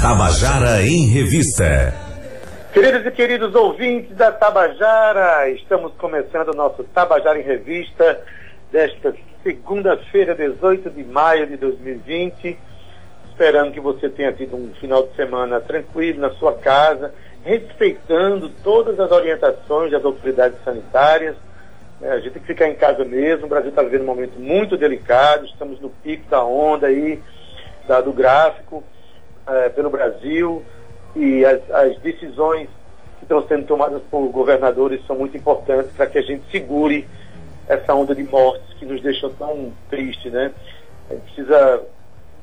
Tabajara 0.00 0.82
em 0.82 1.06
Revista. 1.06 1.92
Queridos 2.72 3.04
e 3.06 3.10
queridos 3.10 3.54
ouvintes 3.54 4.16
da 4.16 4.30
Tabajara, 4.30 5.50
estamos 5.50 5.92
começando 5.94 6.50
o 6.50 6.56
nosso 6.56 6.84
Tabajara 6.84 7.38
em 7.38 7.42
Revista 7.42 8.20
desta 8.70 9.14
segunda-feira, 9.42 10.34
18 10.34 10.90
de 10.90 11.04
maio 11.04 11.46
de 11.46 11.56
2020. 11.56 12.58
Esperando 13.30 13.72
que 13.72 13.80
você 13.80 14.08
tenha 14.08 14.32
tido 14.32 14.56
um 14.56 14.72
final 14.80 15.04
de 15.06 15.16
semana 15.16 15.60
tranquilo 15.60 16.20
na 16.20 16.30
sua 16.30 16.54
casa, 16.54 17.12
respeitando 17.44 18.48
todas 18.62 18.98
as 19.00 19.10
orientações 19.10 19.90
das 19.90 20.04
autoridades 20.04 20.58
sanitárias. 20.64 21.36
É, 22.00 22.10
a 22.10 22.18
gente 22.20 22.32
tem 22.32 22.42
que 22.42 22.48
ficar 22.48 22.68
em 22.68 22.74
casa 22.74 23.04
mesmo. 23.04 23.46
O 23.46 23.48
Brasil 23.48 23.70
está 23.70 23.82
vivendo 23.82 24.02
um 24.02 24.06
momento 24.06 24.38
muito 24.38 24.76
delicado, 24.76 25.46
estamos 25.46 25.80
no 25.80 25.90
pico 25.90 26.28
da 26.30 26.44
onda 26.44 26.86
aí, 26.86 27.16
da, 27.16 27.22
do 28.02 28.12
gráfico 28.12 28.84
é, 29.46 29.68
pelo 29.70 29.90
Brasil 29.90 30.62
e 31.16 31.44
as, 31.44 31.70
as 31.70 31.98
decisões 31.98 32.68
que 33.18 33.24
estão 33.24 33.46
sendo 33.48 33.66
tomadas 33.66 34.02
por 34.10 34.28
governadores 34.28 35.04
são 35.06 35.16
muito 35.16 35.36
importantes 35.36 35.90
para 35.92 36.06
que 36.06 36.18
a 36.18 36.22
gente 36.22 36.48
segure 36.50 37.08
essa 37.66 37.94
onda 37.94 38.14
de 38.14 38.22
mortes 38.22 38.72
que 38.78 38.86
nos 38.86 39.02
deixam 39.02 39.30
tão 39.34 39.72
tristes, 39.90 40.32
né? 40.32 40.52
A 41.10 41.14
gente 41.14 41.24
precisa 41.24 41.82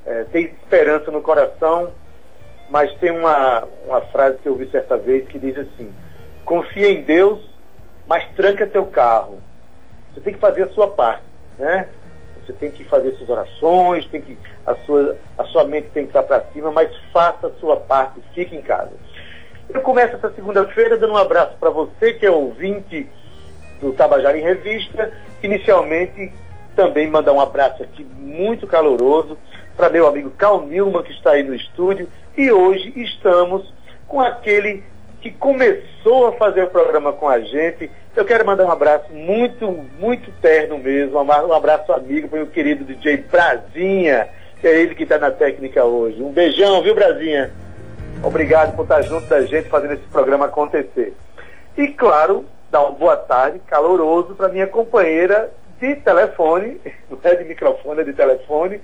é, 0.05 0.23
ter 0.26 0.41
esperança 0.41 1.12
no 1.12 1.22
coração, 1.22 1.91
mas 2.70 2.94
tem 2.95 3.12
uma, 3.12 3.64
uma 3.86 4.02
frase 4.02 4.38
que 4.39 4.48
eu 4.48 4.53
ouvi 4.53 4.70
certa 4.70 4.98
vez 4.98 5.27
que 5.27 5.39
diz 5.39 5.58
assim: 5.58 5.94
confia 6.44 6.89
em 6.89 7.03
Deus, 7.03 7.39
mas 8.08 8.27
tranca 8.36 8.67
teu 8.67 8.86
carro. 8.86 9.39
Você 10.14 10.22
tem 10.22 10.34
que 10.34 10.39
fazer 10.39 10.64
a 10.64 10.70
sua 10.70 10.89
parte, 10.89 11.23
né? 11.58 11.88
Você 12.45 12.54
tem 12.54 12.70
que 12.70 12.84
fazer 12.84 13.12
suas 13.13 13.30
orações, 13.30 14.05
tem 14.08 14.22
que 14.22 14.38
a 14.66 14.76
sua, 14.86 15.17
a 15.38 15.44
sua 15.45 15.63
mente 15.63 15.90
tem 15.94 16.03
que 16.03 16.09
estar 16.09 16.23
para 16.23 16.41
cima, 16.53 16.72
mas 16.72 16.95
faça 17.12 17.48
a 17.48 17.52
sua 17.59 17.77
parte, 17.77 18.22
fique 18.34 18.56
em 18.56 18.61
casa. 18.61 18.92
Eu 19.70 19.81
começo 19.81 20.16
essa 20.16 20.31
segunda-feira 20.31 20.97
dando 20.97 21.14
um 21.14 21.17
abraço 21.17 21.58
para 21.59 21.70
você 21.70 22.14
que 22.14 22.25
é 22.25 22.31
ouvinte 22.31 23.09
do 23.81 23.94
Tabajara 23.94 24.38
em 24.38 24.44
Revista. 24.44 25.11
Inicialmente, 25.42 26.31
também 26.75 27.09
mandar 27.09 27.33
um 27.33 27.42
abraço 27.42 27.81
aqui 27.81 28.03
muito 28.03 28.67
caloroso 28.67 29.38
para 29.75 29.89
meu 29.89 30.08
amigo 30.08 30.30
Cal 30.31 30.61
Nilman, 30.61 31.03
que 31.03 31.11
está 31.11 31.31
aí 31.31 31.44
no 31.44 31.55
estúdio. 31.55 32.08
E 32.38 32.52
hoje 32.52 32.94
estamos 32.95 33.73
com 34.08 34.22
aquele 34.22 34.83
que 35.26 35.31
começou 35.31 36.28
a 36.28 36.34
fazer 36.34 36.66
o 36.66 36.70
programa 36.70 37.12
com 37.12 37.28
a 37.28 37.40
gente. 37.40 37.90
Eu 38.16 38.23
quero 38.23 38.45
mandar 38.45 38.64
um 38.64 38.72
abraço 38.72 39.12
muito, 39.12 39.72
muito 40.00 40.32
terno 40.40 40.78
mesmo, 40.78 41.20
um 41.20 41.52
abraço 41.52 41.92
amigo 41.92 42.28
para 42.28 42.36
o 42.36 42.40
meu 42.44 42.48
querido 42.48 42.84
DJ 42.86 43.17
Brasinha, 43.17 44.30
que 44.62 44.67
é 44.67 44.80
ele 44.80 44.94
que 44.94 45.02
está 45.02 45.17
na 45.17 45.32
técnica 45.32 45.84
hoje. 45.84 46.22
Um 46.22 46.32
beijão, 46.32 46.80
viu, 46.84 46.94
Brasinha? 46.94 47.52
Obrigado 48.22 48.76
por 48.76 48.84
estar 48.84 49.02
junto 49.02 49.26
da 49.26 49.42
gente 49.42 49.67
fazendo 49.67 49.94
esse 49.94 50.04
programa 50.04 50.45
acontecer. 50.45 51.16
E, 51.76 51.88
claro, 51.88 52.45
dar 52.70 52.82
uma 52.82 52.92
boa 52.92 53.17
tarde 53.17 53.60
caloroso 53.66 54.36
para 54.36 54.50
minha 54.50 54.67
companheira 54.67 55.50
de 55.80 55.95
telefone, 55.95 56.80
não 57.10 57.17
é 57.23 57.34
de 57.34 57.45
microfone, 57.45 58.02
é 58.02 58.04
de 58.04 58.14
telefone. 58.14 58.80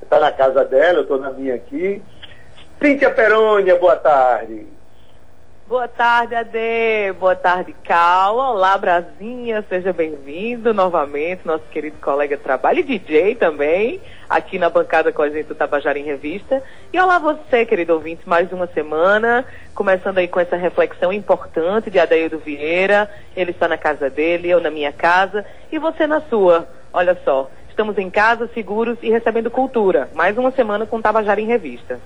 Está 0.00 0.18
na 0.18 0.32
casa 0.32 0.64
dela, 0.64 1.00
eu 1.00 1.02
estou 1.02 1.18
na 1.18 1.30
minha 1.30 1.54
aqui. 1.54 2.02
Cíntia 2.82 3.10
Perônia, 3.10 3.76
boa 3.76 3.96
tarde. 3.96 4.66
Boa 5.66 5.88
tarde, 5.88 6.34
Ade. 6.34 7.14
Boa 7.18 7.34
tarde, 7.34 7.74
Cal. 7.84 8.36
Olá, 8.36 8.76
Brasinha. 8.76 9.64
Seja 9.66 9.94
bem-vindo 9.94 10.74
novamente, 10.74 11.46
nosso 11.46 11.64
querido 11.70 11.96
colega 12.02 12.36
de 12.36 12.42
trabalho 12.42 12.80
e 12.80 12.82
DJ 12.82 13.34
também, 13.36 13.98
aqui 14.28 14.58
na 14.58 14.68
bancada 14.68 15.10
com 15.10 15.22
a 15.22 15.30
gente 15.30 15.46
do 15.46 15.54
Tabajara 15.54 15.98
em 15.98 16.02
Revista. 16.02 16.62
E 16.92 17.00
olá 17.00 17.18
você, 17.18 17.64
querido 17.64 17.94
ouvinte, 17.94 18.28
mais 18.28 18.52
uma 18.52 18.66
semana, 18.66 19.42
começando 19.74 20.18
aí 20.18 20.28
com 20.28 20.38
essa 20.38 20.54
reflexão 20.54 21.10
importante 21.10 21.90
de 21.90 21.98
Adeildo 21.98 22.38
Vieira. 22.38 23.10
Ele 23.34 23.52
está 23.52 23.66
na 23.66 23.78
casa 23.78 24.10
dele, 24.10 24.50
eu 24.50 24.60
na 24.60 24.70
minha 24.70 24.92
casa 24.92 25.46
e 25.72 25.78
você 25.78 26.06
na 26.06 26.20
sua. 26.20 26.68
Olha 26.92 27.16
só, 27.24 27.50
estamos 27.70 27.96
em 27.96 28.10
casa, 28.10 28.50
seguros 28.52 28.98
e 29.00 29.08
recebendo 29.08 29.50
cultura. 29.50 30.10
Mais 30.14 30.36
uma 30.36 30.50
semana 30.50 30.84
com 30.84 31.00
Tabajara 31.00 31.40
em 31.40 31.46
Revista. 31.46 31.98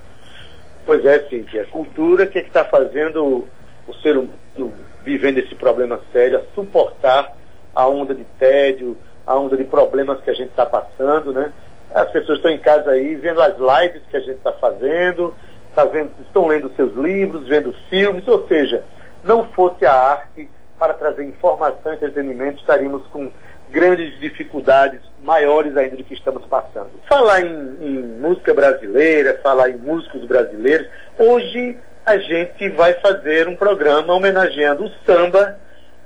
Pois 0.88 1.04
é, 1.04 1.18
Cíntia. 1.28 1.66
Cultura 1.66 2.26
que 2.26 2.38
é 2.38 2.40
está 2.40 2.64
fazendo 2.64 3.46
o 3.86 3.94
ser 3.96 4.16
humano 4.16 4.72
vivendo 5.04 5.36
esse 5.36 5.54
problema 5.54 6.00
sério, 6.14 6.38
a 6.38 6.54
suportar 6.54 7.36
a 7.74 7.86
onda 7.86 8.14
de 8.14 8.24
tédio, 8.38 8.96
a 9.26 9.36
onda 9.36 9.54
de 9.54 9.64
problemas 9.64 10.18
que 10.22 10.30
a 10.30 10.32
gente 10.32 10.48
está 10.48 10.64
passando, 10.64 11.30
né? 11.30 11.52
As 11.94 12.10
pessoas 12.10 12.38
estão 12.38 12.50
em 12.50 12.58
casa 12.58 12.92
aí 12.92 13.16
vendo 13.16 13.42
as 13.42 13.54
lives 13.58 14.00
que 14.10 14.16
a 14.16 14.20
gente 14.20 14.38
está 14.38 14.50
fazendo, 14.54 15.34
tá 15.74 15.84
vendo, 15.84 16.10
estão 16.22 16.46
lendo 16.46 16.74
seus 16.74 16.94
livros, 16.96 17.46
vendo 17.46 17.74
filmes, 17.90 18.26
ou 18.26 18.48
seja, 18.48 18.82
não 19.22 19.44
fosse 19.44 19.84
a 19.84 19.92
arte 19.92 20.48
para 20.78 20.94
trazer 20.94 21.22
informação 21.22 21.92
e 21.92 21.96
entretenimento, 21.96 22.60
estaríamos 22.60 23.06
com 23.08 23.30
grandes 23.70 24.18
dificuldades 24.20 25.00
maiores 25.22 25.76
ainda 25.76 25.96
do 25.96 26.04
que 26.04 26.14
estamos 26.14 26.44
passando. 26.46 26.90
Falar 27.08 27.40
em, 27.40 27.76
em, 27.80 28.02
música 28.20 28.54
brasileira, 28.54 29.38
falar 29.42 29.70
em 29.70 29.76
músicos 29.76 30.24
brasileiros, 30.24 30.86
hoje 31.18 31.76
a 32.06 32.16
gente 32.18 32.68
vai 32.70 32.94
fazer 32.94 33.48
um 33.48 33.56
programa 33.56 34.14
homenageando 34.14 34.84
o 34.84 34.90
samba 35.04 35.58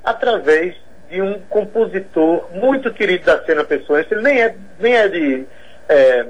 através 0.02 0.74
de 1.08 1.20
um 1.20 1.38
compositor 1.48 2.48
muito 2.52 2.92
querido 2.92 3.26
da 3.26 3.44
cena 3.44 3.62
pessoense, 3.62 4.12
ele 4.12 4.22
nem 4.22 4.42
é, 4.42 4.54
nem 4.80 4.96
é 4.96 5.08
de 5.08 5.46
é, 5.88 6.26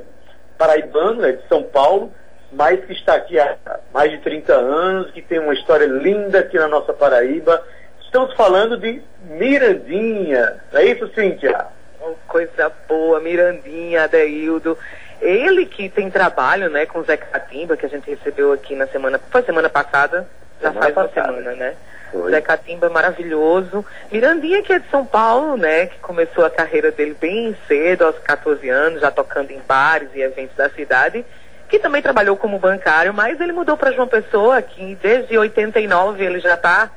paraibano, 0.59 1.25
é 1.25 1.32
de 1.32 1.48
São 1.48 1.62
Paulo, 1.62 2.12
mas 2.53 2.84
que 2.84 2.92
está 2.92 3.15
aqui 3.15 3.38
há 3.38 3.56
mais 3.94 4.10
de 4.10 4.19
30 4.19 4.53
anos, 4.53 5.10
que 5.12 5.22
tem 5.22 5.38
uma 5.38 5.54
história 5.54 5.87
linda 5.87 6.41
aqui 6.41 6.59
na 6.59 6.69
nossa 6.69 6.92
Paraíba. 6.92 7.65
Estamos 8.12 8.34
falando 8.34 8.77
de 8.77 9.00
Mirandinha, 9.25 10.56
não 10.71 10.81
é 10.81 10.84
isso, 10.84 11.09
Cíntia? 11.15 11.65
Oh, 11.99 12.12
coisa 12.28 12.71
boa, 12.87 13.19
Mirandinha, 13.21 14.05
Adeildo. 14.05 14.77
Ele 15.19 15.65
que 15.65 15.89
tem 15.89 16.11
trabalho, 16.11 16.69
né, 16.69 16.84
com 16.84 16.99
o 16.99 17.05
Zé 17.05 17.17
Catimba, 17.17 17.75
que 17.75 17.87
a 17.87 17.89
gente 17.89 18.11
recebeu 18.11 18.53
aqui 18.53 18.77
na 18.77 18.87
semana, 18.87 19.19
foi 19.31 19.43
semana 19.45 19.71
passada, 19.71 20.28
já 20.61 20.69
semana 20.69 20.93
faz 20.93 20.95
passada. 20.95 21.33
uma 21.33 21.39
semana, 21.39 21.56
né? 21.56 21.75
Foi. 22.12 22.31
Zé 22.31 22.43
Catimba 22.43 22.91
maravilhoso. 22.91 23.83
Mirandinha, 24.11 24.62
que 24.62 24.75
é 24.75 24.78
de 24.78 24.91
São 24.91 25.06
Paulo, 25.06 25.56
né, 25.56 25.87
que 25.87 25.99
começou 26.01 26.45
a 26.45 26.51
carreira 26.51 26.93
dele 26.93 27.17
bem 27.19 27.56
cedo, 27.67 28.05
aos 28.05 28.19
14 28.19 28.69
anos, 28.69 29.01
já 29.01 29.11
tocando 29.11 29.53
em 29.53 29.61
bares 29.67 30.11
e 30.15 30.21
eventos 30.21 30.55
da 30.55 30.69
cidade, 30.69 31.25
que 31.67 31.78
também 31.78 32.03
trabalhou 32.03 32.37
como 32.37 32.59
bancário, 32.59 33.15
mas 33.15 33.41
ele 33.41 33.53
mudou 33.53 33.78
para 33.78 33.93
João 33.93 34.06
Pessoa, 34.06 34.61
que 34.61 34.97
desde 34.97 35.39
89 35.39 36.22
ele 36.22 36.41
já 36.41 36.56
está 36.56 36.91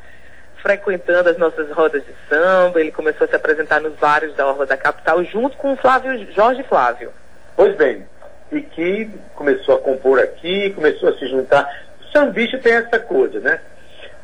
frequentando 0.66 1.30
as 1.30 1.38
nossas 1.38 1.70
rodas 1.70 2.04
de 2.04 2.12
samba, 2.28 2.82
ele 2.82 2.92
começou 2.92 3.26
a 3.26 3.28
se 3.28 3.36
apresentar 3.36 3.80
nos 3.80 3.94
bares 4.00 4.34
da 4.34 4.48
Orla 4.48 4.66
da 4.66 4.76
Capital, 4.76 5.24
junto 5.24 5.56
com 5.58 5.74
o 5.74 5.76
Flávio, 5.76 6.28
Jorge 6.34 6.64
Flávio. 6.64 7.12
Pois 7.56 7.76
bem, 7.76 8.04
e 8.52 8.62
que 8.62 9.08
começou 9.36 9.76
a 9.76 9.80
compor 9.80 10.20
aqui, 10.20 10.72
começou 10.72 11.10
a 11.10 11.18
se 11.20 11.28
juntar. 11.28 11.72
Sambista 12.12 12.58
tem 12.58 12.74
essa 12.74 12.98
coisa, 12.98 13.40
né? 13.40 13.60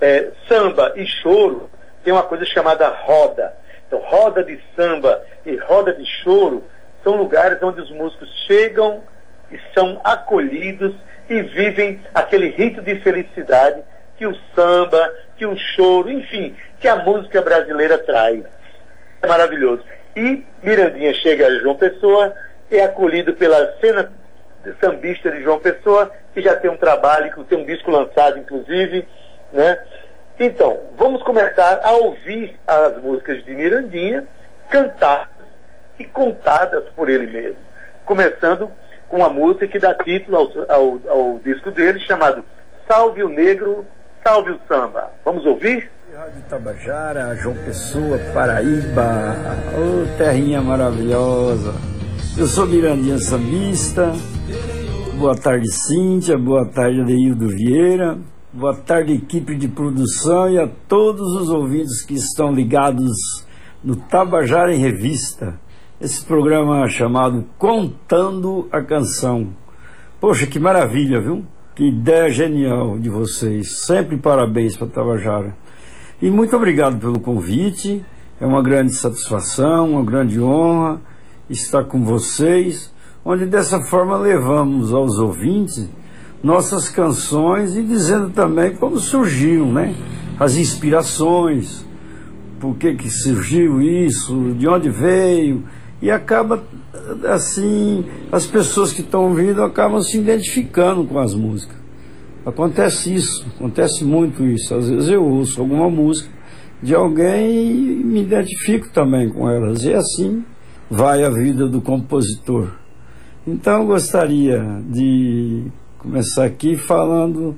É, 0.02 0.30
samba 0.48 0.92
e 0.96 1.06
choro 1.06 1.70
tem 2.04 2.12
uma 2.12 2.24
coisa 2.24 2.44
chamada 2.44 2.88
roda. 2.90 3.54
Então, 3.86 4.00
roda 4.00 4.44
de 4.44 4.60
samba 4.76 5.22
e 5.46 5.56
roda 5.58 5.94
de 5.94 6.06
choro 6.24 6.64
são 7.04 7.18
lugares 7.18 7.62
onde 7.62 7.82
os 7.82 7.92
músicos 7.92 8.28
chegam 8.48 9.04
e 9.52 9.60
são 9.76 10.02
acolhidos 10.04 10.96
e 11.30 11.40
vivem 11.44 12.02
aquele 12.16 12.48
rito 12.48 12.82
de 12.82 12.96
felicidade 13.02 13.84
que 14.22 14.28
o 14.28 14.38
samba, 14.54 15.12
que 15.36 15.48
o 15.48 15.58
choro, 15.58 16.12
enfim, 16.12 16.56
que 16.80 16.88
a 16.88 16.98
música 16.98 17.42
brasileira 17.42 17.98
traz. 17.98 18.44
É 19.20 19.26
maravilhoso. 19.26 19.82
E 20.16 20.46
Mirandinha 20.62 21.12
chega 21.16 21.48
a 21.48 21.56
João 21.58 21.76
Pessoa, 21.76 22.32
é 22.70 22.84
acolhido 22.84 23.34
pela 23.34 23.76
cena 23.80 24.12
sambista 24.80 25.32
de 25.32 25.42
João 25.42 25.58
Pessoa, 25.58 26.12
que 26.36 26.42
já 26.44 26.56
tem 26.56 26.70
um 26.70 26.78
trabalho, 26.78 27.34
que 27.34 27.44
tem 27.46 27.58
um 27.58 27.66
disco 27.66 27.90
lançado, 27.90 28.38
inclusive, 28.38 29.08
né? 29.52 29.80
Então, 30.40 30.80
vamos 30.96 31.24
começar 31.24 31.82
a 31.84 31.92
ouvir 31.94 32.56
as 32.68 33.02
músicas 33.02 33.44
de 33.44 33.56
Mirandinha, 33.56 34.28
cantadas 34.70 35.30
e 35.98 36.06
contadas 36.06 36.84
por 36.96 37.10
ele 37.10 37.26
mesmo. 37.26 37.58
Começando 38.06 38.70
com 39.10 39.26
a 39.26 39.30
música 39.30 39.68
que 39.68 39.80
dá 39.80 39.96
título 39.96 40.38
ao, 40.38 40.76
ao, 40.76 41.00
ao 41.10 41.40
disco 41.40 41.72
dele, 41.72 42.00
chamado 42.02 42.46
Salve 42.88 43.24
o 43.24 43.30
Negro 43.30 43.84
Salve 44.24 44.52
o 44.52 44.60
samba. 44.68 45.12
Vamos 45.26 45.46
ouvir? 45.46 45.90
Rádio 46.16 46.44
Tabajara, 46.50 47.36
João 47.36 47.56
Pessoa, 47.56 48.20
Paraíba, 48.34 49.36
ô 49.76 50.04
oh, 50.04 50.18
terrinha 50.18 50.62
maravilhosa. 50.62 51.74
Eu 52.38 52.46
sou 52.46 52.68
Mirandinha 52.68 53.18
Sambista. 53.18 54.12
Boa 55.18 55.36
tarde, 55.36 55.72
Cíntia. 55.72 56.38
Boa 56.38 56.68
tarde, 56.68 57.02
Adeildo 57.02 57.48
Vieira. 57.48 58.20
Boa 58.54 58.76
tarde, 58.76 59.14
equipe 59.14 59.56
de 59.56 59.68
produção 59.68 60.50
e 60.50 60.60
a 60.60 60.68
todos 60.88 61.42
os 61.42 61.50
ouvintes 61.50 62.06
que 62.06 62.14
estão 62.14 62.54
ligados 62.54 63.46
no 63.84 63.96
Tabajara 63.96 64.74
em 64.74 64.80
Revista. 64.80 65.60
Esse 66.00 66.24
programa 66.26 66.88
chamado 66.88 67.46
Contando 67.58 68.68
a 68.72 68.82
Canção 68.82 69.54
Poxa, 70.22 70.46
que 70.46 70.60
maravilha, 70.60 71.20
viu? 71.20 71.44
Que 71.74 71.86
ideia 71.86 72.30
genial 72.30 73.00
de 73.00 73.10
vocês. 73.10 73.86
Sempre 73.86 74.18
parabéns 74.18 74.76
para 74.76 74.88
Tabajara. 74.88 75.56
E 76.22 76.30
muito 76.30 76.54
obrigado 76.54 77.00
pelo 77.00 77.20
convite. 77.20 78.04
É 78.42 78.46
uma 78.46 78.62
grande 78.62 78.94
satisfação, 78.94 79.92
uma 79.92 80.04
grande 80.04 80.42
honra 80.42 81.00
estar 81.50 81.86
com 81.86 82.04
vocês, 82.04 82.94
onde 83.24 83.46
dessa 83.46 83.82
forma 83.84 84.18
levamos 84.18 84.94
aos 84.94 85.18
ouvintes 85.18 85.90
nossas 86.44 86.90
canções 86.90 87.76
e 87.78 87.84
dizendo 87.84 88.32
também 88.32 88.76
como 88.76 88.98
surgiu, 88.98 89.66
né? 89.68 89.96
As 90.40 90.58
inspirações, 90.58 91.86
por 92.60 92.76
que 92.76 92.96
que 92.96 93.10
surgiu 93.10 93.82
isso, 93.82 94.56
de 94.58 94.68
onde 94.68 94.90
veio, 94.90 95.64
e 96.02 96.10
acaba 96.10 96.64
assim, 97.32 98.04
as 98.32 98.46
pessoas 98.46 98.92
que 98.92 99.02
estão 99.02 99.30
ouvindo 99.30 99.62
acabam 99.64 100.02
se 100.02 100.18
identificando 100.18 101.06
com 101.06 101.20
as 101.20 101.34
músicas. 101.34 101.78
Acontece 102.46 103.14
isso, 103.14 103.46
acontece 103.56 104.04
muito 104.04 104.44
isso. 104.44 104.74
Às 104.74 104.90
vezes 104.90 105.10
eu 105.10 105.24
ouço 105.24 105.62
alguma 105.62 105.90
música 105.90 106.30
de 106.82 106.96
alguém 106.96 107.52
e 107.52 108.04
me 108.04 108.22
identifico 108.22 108.90
também 108.92 109.30
com 109.30 109.48
elas. 109.48 109.84
E 109.84 109.94
assim 109.94 110.44
vai 110.90 111.24
a 111.24 111.30
vida 111.30 111.68
do 111.68 111.80
compositor. 111.82 112.70
Então 113.46 113.82
eu 113.82 113.88
gostaria 113.88 114.82
de 114.90 115.66
começar 116.00 116.46
aqui 116.46 116.76
falando 116.76 117.56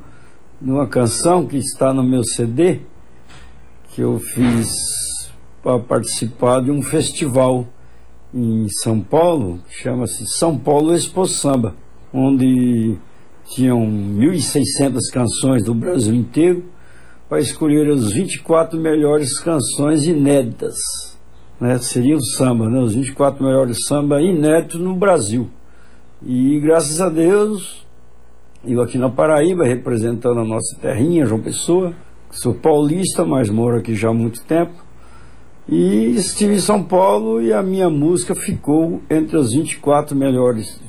de 0.61 0.69
uma 0.69 0.87
canção 0.87 1.45
que 1.45 1.57
está 1.57 1.93
no 1.93 2.03
meu 2.03 2.23
CD, 2.23 2.81
que 3.89 4.01
eu 4.01 4.19
fiz 4.19 4.67
para 5.61 5.79
participar 5.79 6.61
de 6.61 6.71
um 6.71 6.81
festival 6.81 7.67
em 8.33 8.67
São 8.81 8.99
Paulo, 8.99 9.59
chama-se 9.69 10.25
São 10.25 10.57
Paulo 10.57 10.93
Expo 10.95 11.27
Samba, 11.27 11.75
onde 12.11 12.97
tinham 13.45 13.79
1.600 13.85 14.99
canções 15.11 15.63
do 15.63 15.75
Brasil 15.75 16.15
inteiro 16.15 16.63
para 17.29 17.39
escolher 17.39 17.89
as 17.91 18.11
24 18.11 18.79
melhores 18.79 19.39
canções 19.39 20.05
inéditas. 20.05 20.75
Né? 21.59 21.77
Seria 21.77 22.15
o 22.15 22.23
samba, 22.23 22.69
né? 22.69 22.79
os 22.79 22.95
24 22.95 23.43
melhores 23.43 23.77
samba 23.87 24.21
inéditos 24.21 24.79
no 24.79 24.95
Brasil. 24.95 25.49
E 26.25 26.59
graças 26.59 26.99
a 27.01 27.09
Deus, 27.09 27.85
eu 28.65 28.81
aqui 28.81 28.97
na 28.97 29.09
Paraíba, 29.09 29.65
representando 29.65 30.39
a 30.39 30.45
nossa 30.45 30.75
terrinha, 30.81 31.25
João 31.25 31.41
Pessoa, 31.41 31.93
sou 32.31 32.53
paulista, 32.53 33.23
mas 33.23 33.49
moro 33.49 33.77
aqui 33.77 33.93
já 33.93 34.09
há 34.09 34.13
muito 34.13 34.43
tempo. 34.45 34.82
E 35.67 36.15
estive 36.15 36.55
em 36.55 36.59
São 36.59 36.83
Paulo 36.83 37.41
e 37.41 37.53
a 37.53 37.63
minha 37.63 37.89
música 37.89 38.35
ficou 38.35 39.01
entre 39.09 39.37
as 39.37 39.53
24 39.53 40.13
melhores 40.13 40.81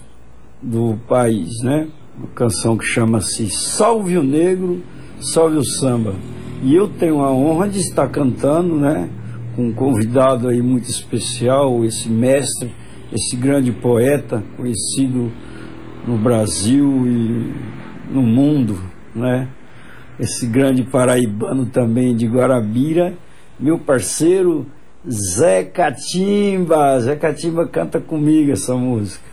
do 0.60 0.98
país, 1.06 1.62
né? 1.62 1.86
Uma 2.18 2.26
canção 2.34 2.76
que 2.76 2.84
chama-se 2.84 3.48
Salve 3.50 4.18
o 4.18 4.22
Negro, 4.24 4.82
Salve 5.20 5.58
o 5.58 5.64
Samba. 5.64 6.16
E 6.60 6.74
eu 6.74 6.88
tenho 6.88 7.20
a 7.20 7.30
honra 7.30 7.68
de 7.68 7.78
estar 7.78 8.08
cantando, 8.08 8.74
né? 8.74 9.08
Com 9.54 9.68
um 9.68 9.72
convidado 9.72 10.48
aí 10.48 10.60
muito 10.60 10.90
especial, 10.90 11.84
esse 11.84 12.08
mestre, 12.08 12.74
esse 13.12 13.36
grande 13.36 13.70
poeta 13.70 14.42
conhecido 14.56 15.30
no 16.04 16.18
Brasil 16.18 17.06
e 17.06 17.54
no 18.12 18.22
mundo, 18.22 18.76
né? 19.14 19.48
Esse 20.18 20.48
grande 20.48 20.82
paraibano 20.82 21.66
também 21.66 22.16
de 22.16 22.26
Guarabira 22.26 23.14
meu 23.58 23.78
parceiro 23.78 24.66
Zé 25.08 25.64
Catimba. 25.64 27.00
Zé 27.00 27.16
Catimba 27.16 27.66
canta 27.66 28.00
comigo 28.00 28.52
essa 28.52 28.74
música. 28.74 29.24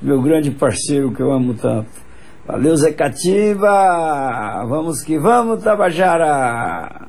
Meu 0.00 0.20
grande 0.20 0.50
parceiro 0.50 1.10
que 1.12 1.20
eu 1.20 1.32
amo 1.32 1.54
tanto. 1.54 2.06
Valeu, 2.46 2.76
Zé 2.76 2.92
Catimba! 2.92 4.64
Vamos 4.68 5.02
que 5.02 5.18
vamos, 5.18 5.64
Tabajara! 5.64 7.08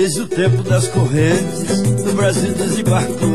Desde 0.00 0.20
o 0.20 0.28
tempo 0.28 0.62
das 0.62 0.86
correntes, 0.86 1.82
o 2.08 2.14
Brasil 2.14 2.54
desembarcou 2.54 3.34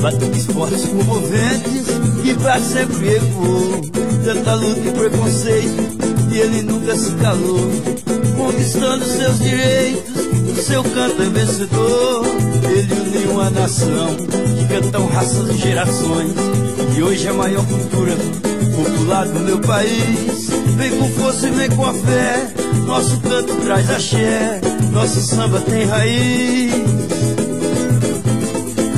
Batuques 0.00 0.46
fortes 0.46 0.86
comoventes 0.86 1.86
e 2.24 2.32
pra 2.32 2.58
sempre 2.60 3.16
ecoou 3.16 3.82
Tanta 4.24 4.54
luta 4.54 4.88
e 4.88 4.90
preconceito 4.90 5.98
e 6.32 6.38
ele 6.38 6.62
nunca 6.62 6.96
se 6.96 7.12
calou. 7.16 7.60
Conquistando 8.38 9.04
seus 9.04 9.38
direitos, 9.38 10.14
o 10.50 10.62
seu 10.62 10.82
canto 10.82 11.22
é 11.22 11.26
vencedor. 11.26 12.24
Ele 12.70 12.94
uniu 13.00 13.30
uma 13.32 13.50
nação 13.50 14.16
que 14.16 14.66
cantam 14.66 15.06
raças 15.08 15.50
e 15.50 15.58
gerações. 15.58 16.32
E 16.96 17.02
hoje 17.02 17.26
é 17.26 17.30
a 17.30 17.34
maior 17.34 17.66
cultura 17.66 18.16
popular 18.74 19.26
do 19.26 19.40
meu 19.40 19.60
país. 19.60 20.48
Vem 20.78 20.90
com 20.98 21.08
força 21.10 21.48
e 21.48 21.50
vem 21.50 21.68
com 21.70 21.84
a 21.84 21.92
fé 21.92 22.54
Nosso 22.86 23.18
canto 23.20 23.54
traz 23.56 23.90
axé 23.90 24.60
Nosso 24.92 25.20
samba 25.20 25.60
tem 25.60 25.84
raiz. 25.84 26.72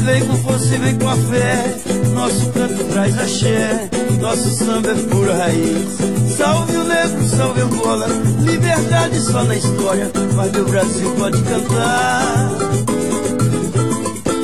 Vem 0.05 0.27
com 0.27 0.37
força 0.37 0.75
e 0.75 0.79
vem 0.79 0.99
com 0.99 1.09
a 1.09 1.17
fé. 1.17 1.77
Nosso 2.15 2.51
canto 2.51 2.85
traz 2.93 3.19
axé. 3.19 3.89
Nosso 4.21 4.51
samba 4.51 4.91
é 4.91 4.95
pura 4.95 5.35
raiz. 5.35 6.37
Salve 6.37 6.77
o 6.77 6.85
negro, 6.85 7.29
salve 7.29 7.61
Angola. 7.61 8.07
Liberdade 8.41 9.21
só 9.21 9.45
na 9.45 9.57
história. 9.57 10.11
Mas 10.35 10.53
meu 10.53 10.65
Brasil 10.67 11.11
pode 11.19 11.43
cantar. 11.43 12.51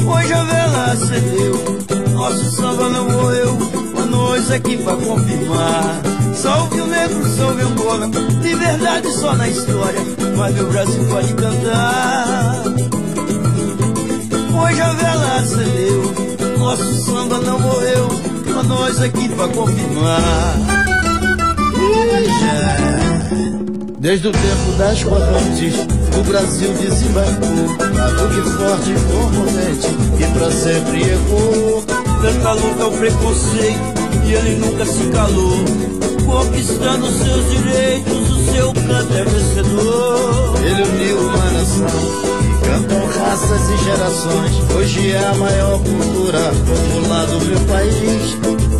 Hoje 0.07 0.33
a 0.33 0.45
vela 0.45 0.85
acendeu. 0.93 2.13
Nosso 2.13 2.51
samba 2.57 2.89
não 2.89 3.09
morreu 3.11 3.76
Uma 4.47 4.53
nós 4.53 4.53
aqui 4.53 4.77
pra 4.77 4.97
confirmar 4.97 6.03
Salve 6.35 6.81
o 6.81 6.87
negro, 6.87 7.37
salve 7.37 7.63
Angola 7.63 8.09
Liberdade 8.43 9.13
só 9.15 9.35
na 9.35 9.49
história 9.49 10.01
Mas 10.37 10.55
meu 10.55 10.69
Brasil 10.69 11.05
pode 11.09 11.35
cantar 11.35 12.63
Hoje 14.55 14.81
a 14.81 14.93
vela 14.93 15.37
acendeu 15.37 16.59
Nosso 16.59 17.05
samba 17.05 17.39
não 17.41 17.59
morreu 17.59 18.09
Pra 18.45 18.63
nós 18.63 19.01
aqui 19.01 19.29
pra 19.31 19.49
confirmar 19.49 20.55
Desde 23.99 24.29
o 24.29 24.31
tempo 24.31 24.73
das 24.79 25.03
correntes, 25.03 25.75
o 26.17 26.23
Brasil 26.23 26.73
desembarcou. 26.75 27.77
Batuque 27.77 28.51
forte 28.57 28.91
e 28.93 28.95
comovente, 29.11 29.89
e 30.21 30.39
pra 30.39 30.51
sempre 30.53 31.03
ecoou. 31.03 31.85
Tanta 32.23 32.53
luta 32.53 32.87
o 32.87 32.93
preconceito, 32.99 34.06
e 34.25 34.35
ele 34.35 34.57
nunca 34.57 34.85
se 34.87 35.05
calou. 35.11 35.65
Conquistando 36.25 37.07
seus 37.07 37.51
direitos, 37.51 38.31
o 38.31 38.53
seu 38.53 38.73
canto 38.73 39.15
é 39.15 39.25
vencedor. 39.25 40.55
Ele 40.65 40.83
uniu 40.83 41.19
uma 41.21 41.51
nação 41.53 42.37
Cantam 42.67 43.07
raças 43.07 43.71
e 43.71 43.85
gerações. 43.85 44.53
Hoje 44.75 45.13
é 45.13 45.25
a 45.25 45.35
maior 45.35 45.79
cultura 45.79 46.41
popular 46.67 47.27
do 47.27 47.41
meu 47.47 47.61
país. 47.61 48.37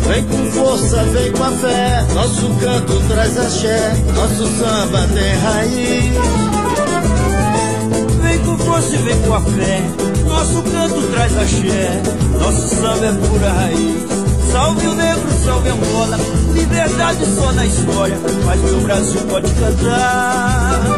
Vem 0.07 0.23
com 0.25 0.51
força, 0.51 1.03
vem 1.05 1.31
com 1.31 1.43
a 1.43 1.51
fé. 1.51 2.05
Nosso 2.13 2.49
canto 2.59 3.01
traz 3.07 3.37
axé. 3.39 3.93
Nosso 4.13 4.45
samba 4.57 5.07
tem 5.13 5.33
raiz. 5.35 6.13
Vem 8.21 8.39
com 8.39 8.57
força 8.57 8.93
e 8.93 8.97
vem 8.97 9.21
com 9.21 9.33
a 9.33 9.41
fé. 9.41 9.81
Nosso 10.25 10.61
canto 10.63 11.01
traz 11.13 11.37
axé. 11.37 12.01
Nosso 12.37 12.75
samba 12.75 13.05
é 13.05 13.13
pura 13.13 13.51
raiz. 13.53 14.26
Salve 14.51 14.87
o 14.87 14.95
negro, 14.95 15.29
salve 15.43 15.69
Angola. 15.69 16.17
Liberdade 16.53 17.25
só 17.35 17.51
na 17.53 17.65
história. 17.65 18.17
Mas 18.45 18.61
meu 18.61 18.81
Brasil 18.81 19.21
pode 19.29 19.51
cantar. 19.53 20.97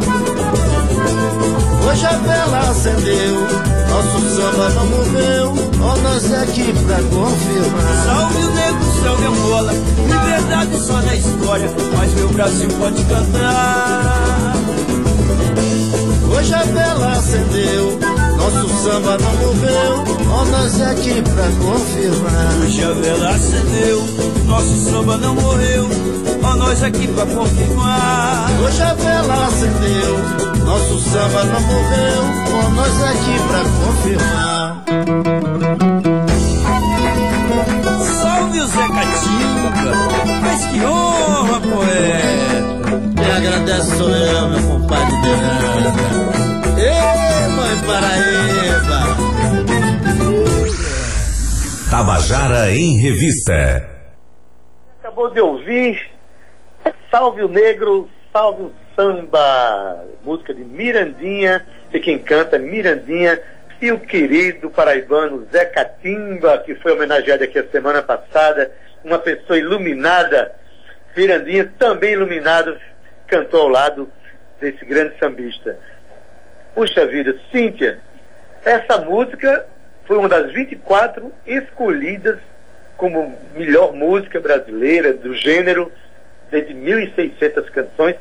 Hoje 1.90 2.06
a 2.06 2.12
vela 2.12 2.60
acendeu, 2.70 3.48
nosso 3.90 4.20
samba 4.36 4.70
não 4.70 4.86
morreu, 4.86 5.54
ó 5.82 5.98
nós 5.98 6.34
aqui 6.34 6.72
pra 6.86 6.98
confirmar. 6.98 8.06
Salve 8.06 8.44
o 8.44 8.52
negro, 8.54 9.04
salve 9.04 9.26
Angola, 9.26 9.74
liberdade 9.74 10.80
só 10.86 11.02
na 11.02 11.16
história, 11.16 11.70
mas 11.98 12.14
meu 12.14 12.30
Brasil 12.30 12.70
pode 12.80 13.04
cantar. 13.06 14.54
Hoje 16.38 16.54
a 16.54 16.64
vela 16.64 17.12
acendeu, 17.14 18.00
nosso 18.52 18.84
samba 18.84 19.18
não 19.20 19.34
morreu, 19.36 20.04
nós 20.52 20.82
aqui 20.82 21.12
é 21.12 21.22
pra 21.22 21.44
confirmar. 21.64 22.54
O 22.64 23.02
vela 23.02 23.30
acendeu, 23.30 24.04
nosso 24.46 24.76
samba 24.90 25.18
não 25.18 25.36
morreu, 25.36 25.88
ó 26.44 26.56
nós 26.56 26.84
aqui 26.84 27.08
pra 27.10 27.26
confirmar. 27.28 28.50
O 28.60 29.04
vela 29.04 29.46
acendeu, 29.46 30.18
nosso 30.66 31.00
samba 31.12 31.44
não 31.44 31.62
morreu, 31.62 32.24
ó 32.66 32.70
nós 32.70 33.04
aqui 33.04 33.40
pra 33.48 33.60
confirmar. 33.86 34.84
Salve 38.22 38.60
o 38.60 38.68
Zé 38.68 38.88
Catimba, 38.88 39.70
mas 40.42 40.66
que 40.66 40.86
honra, 40.86 41.60
poeta! 41.62 42.70
Me 43.16 43.32
agradeço 43.32 43.96
sou 43.96 44.10
eu, 44.10 44.50
meu 44.50 44.62
compadre. 44.64 45.16
Ei! 46.78 47.29
Mãe 47.70 47.78
Paraíba! 47.86 49.00
Tabajara 51.92 52.72
em 52.72 53.00
Revista. 53.00 53.88
Acabou 55.00 55.30
de 55.30 55.40
ouvir 55.40 56.10
Salve 57.12 57.44
o 57.44 57.48
Negro, 57.48 58.10
Salve 58.34 58.64
o 58.64 58.72
Samba, 58.96 60.04
música 60.24 60.52
de 60.52 60.64
Mirandinha, 60.64 61.64
e 61.94 62.00
quem 62.00 62.18
canta 62.18 62.56
é 62.56 62.60
Mirandinha, 62.60 63.40
e 63.80 63.92
o 63.92 64.00
querido 64.00 64.72
paraibano 64.72 65.48
Zé 65.52 65.66
Catimba, 65.66 66.58
que 66.66 66.74
foi 66.74 66.94
homenageado 66.94 67.44
aqui 67.44 67.60
a 67.60 67.68
semana 67.68 68.02
passada, 68.02 68.72
uma 69.04 69.20
pessoa 69.20 69.60
iluminada, 69.60 70.56
Mirandinha 71.16 71.72
também 71.78 72.14
iluminado, 72.14 72.76
cantou 73.28 73.62
ao 73.62 73.68
lado 73.68 74.10
desse 74.60 74.84
grande 74.86 75.20
sambista. 75.20 75.78
Puxa 76.74 77.06
vida, 77.06 77.36
Cíntia, 77.52 78.00
essa 78.64 78.98
música 79.00 79.66
foi 80.06 80.18
uma 80.18 80.30
das 80.30 80.52
24 80.52 81.32
escolhidas 81.46 82.40
como 82.98 83.38
melhor 83.56 83.94
música 83.94 84.40
brasileira 84.40 85.14
do 85.14 85.34
gênero, 85.34 85.92
de 86.52 86.62
1.600 86.62 87.70
canções. 87.70 88.16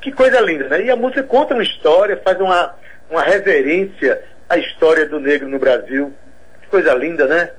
Que 0.00 0.12
coisa 0.12 0.40
linda, 0.40 0.68
né? 0.68 0.82
E 0.82 0.90
a 0.90 0.96
música 0.96 1.22
conta 1.22 1.54
uma 1.54 1.62
história, 1.62 2.20
faz 2.22 2.38
uma, 2.38 2.74
uma 3.08 3.22
reverência 3.22 4.22
à 4.48 4.58
história 4.58 5.06
do 5.06 5.18
negro 5.18 5.48
no 5.48 5.58
Brasil. 5.58 6.12
Que 6.60 6.68
coisa 6.68 6.92
linda, 6.94 7.26
né? 7.26 7.50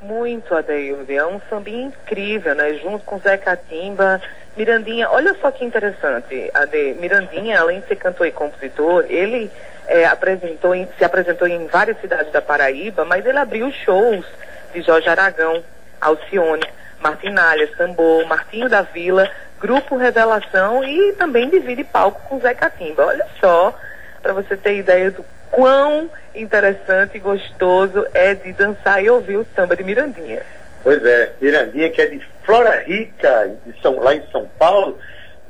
Muito, 0.00 0.54
Adeildo. 0.54 1.12
É 1.12 1.26
um 1.26 1.40
sambinha 1.50 1.86
incrível, 1.86 2.54
né? 2.54 2.74
Junto 2.74 3.04
com 3.04 3.18
Zé 3.18 3.36
Catimba, 3.36 4.20
Mirandinha. 4.56 5.10
Olha 5.10 5.34
só 5.40 5.50
que 5.50 5.64
interessante, 5.64 6.50
Ade. 6.52 6.96
Mirandinha, 7.00 7.60
além 7.60 7.80
de 7.80 7.86
ser 7.86 7.96
cantor 7.96 8.26
e 8.26 8.32
compositor, 8.32 9.04
ele 9.08 9.50
é, 9.86 10.04
apresentou 10.06 10.74
em, 10.74 10.88
se 10.98 11.04
apresentou 11.04 11.48
em 11.48 11.66
várias 11.66 12.00
cidades 12.00 12.32
da 12.32 12.42
Paraíba, 12.42 13.04
mas 13.04 13.24
ele 13.24 13.38
abriu 13.38 13.70
shows 13.72 14.24
de 14.72 14.82
Jorge 14.82 15.08
Aragão, 15.08 15.62
Alcione, 16.00 16.66
Martinalha, 17.00 17.68
Sambô, 17.76 18.24
Martinho 18.26 18.68
da 18.68 18.82
Vila, 18.82 19.30
Grupo 19.60 19.96
Revelação 19.96 20.84
e 20.84 21.12
também 21.14 21.48
divide 21.48 21.84
palco 21.84 22.20
com 22.28 22.40
Zé 22.40 22.54
Catimba. 22.54 23.06
Olha 23.06 23.26
só, 23.40 23.74
para 24.22 24.32
você 24.32 24.56
ter 24.56 24.76
ideia 24.76 25.10
do 25.10 25.24
quão 25.50 26.10
interessante 26.34 27.16
e 27.16 27.20
gostoso 27.20 28.06
é 28.14 28.34
de 28.34 28.52
dançar 28.52 29.02
e 29.02 29.10
ouvir 29.10 29.36
o 29.36 29.46
samba 29.54 29.76
de 29.76 29.82
Mirandinha. 29.82 30.42
Pois 30.82 31.04
é, 31.04 31.32
Mirandinha 31.40 31.90
que 31.90 32.00
é 32.00 32.06
de 32.06 32.26
Flora 32.44 32.82
Rica, 32.82 33.54
de 33.66 33.80
São, 33.82 33.98
lá 34.00 34.14
em 34.14 34.22
São 34.32 34.48
Paulo, 34.58 34.98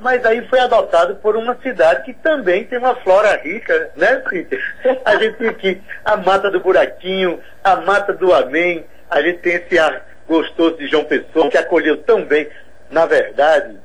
mas 0.00 0.24
aí 0.24 0.46
foi 0.48 0.58
adotado 0.58 1.16
por 1.16 1.36
uma 1.36 1.56
cidade 1.62 2.04
que 2.04 2.14
também 2.14 2.64
tem 2.64 2.78
uma 2.78 2.96
flora 2.96 3.38
rica, 3.42 3.90
né, 3.96 4.22
Cíntia? 4.28 4.58
A 5.04 5.16
gente 5.16 5.36
tem 5.36 5.48
aqui 5.48 5.82
a 6.04 6.16
Mata 6.16 6.50
do 6.50 6.60
Buraquinho, 6.60 7.38
a 7.62 7.76
Mata 7.76 8.14
do 8.14 8.32
Amém, 8.32 8.84
a 9.10 9.20
gente 9.20 9.40
tem 9.40 9.54
esse 9.54 9.78
ar 9.78 10.06
gostoso 10.26 10.78
de 10.78 10.86
João 10.86 11.04
Pessoa, 11.04 11.50
que 11.50 11.58
acolheu 11.58 11.98
tão 11.98 12.24
bem. 12.24 12.48
Na 12.90 13.04
verdade, 13.04 13.76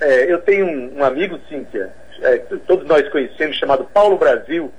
é, 0.00 0.30
eu 0.30 0.38
tenho 0.38 0.66
um, 0.66 0.98
um 0.98 1.04
amigo, 1.04 1.40
Cíntia, 1.48 1.90
é, 2.22 2.36
todos 2.66 2.86
nós 2.86 3.08
conhecemos, 3.08 3.56
chamado 3.56 3.84
Paulo 3.84 4.18
Brasil, 4.18 4.72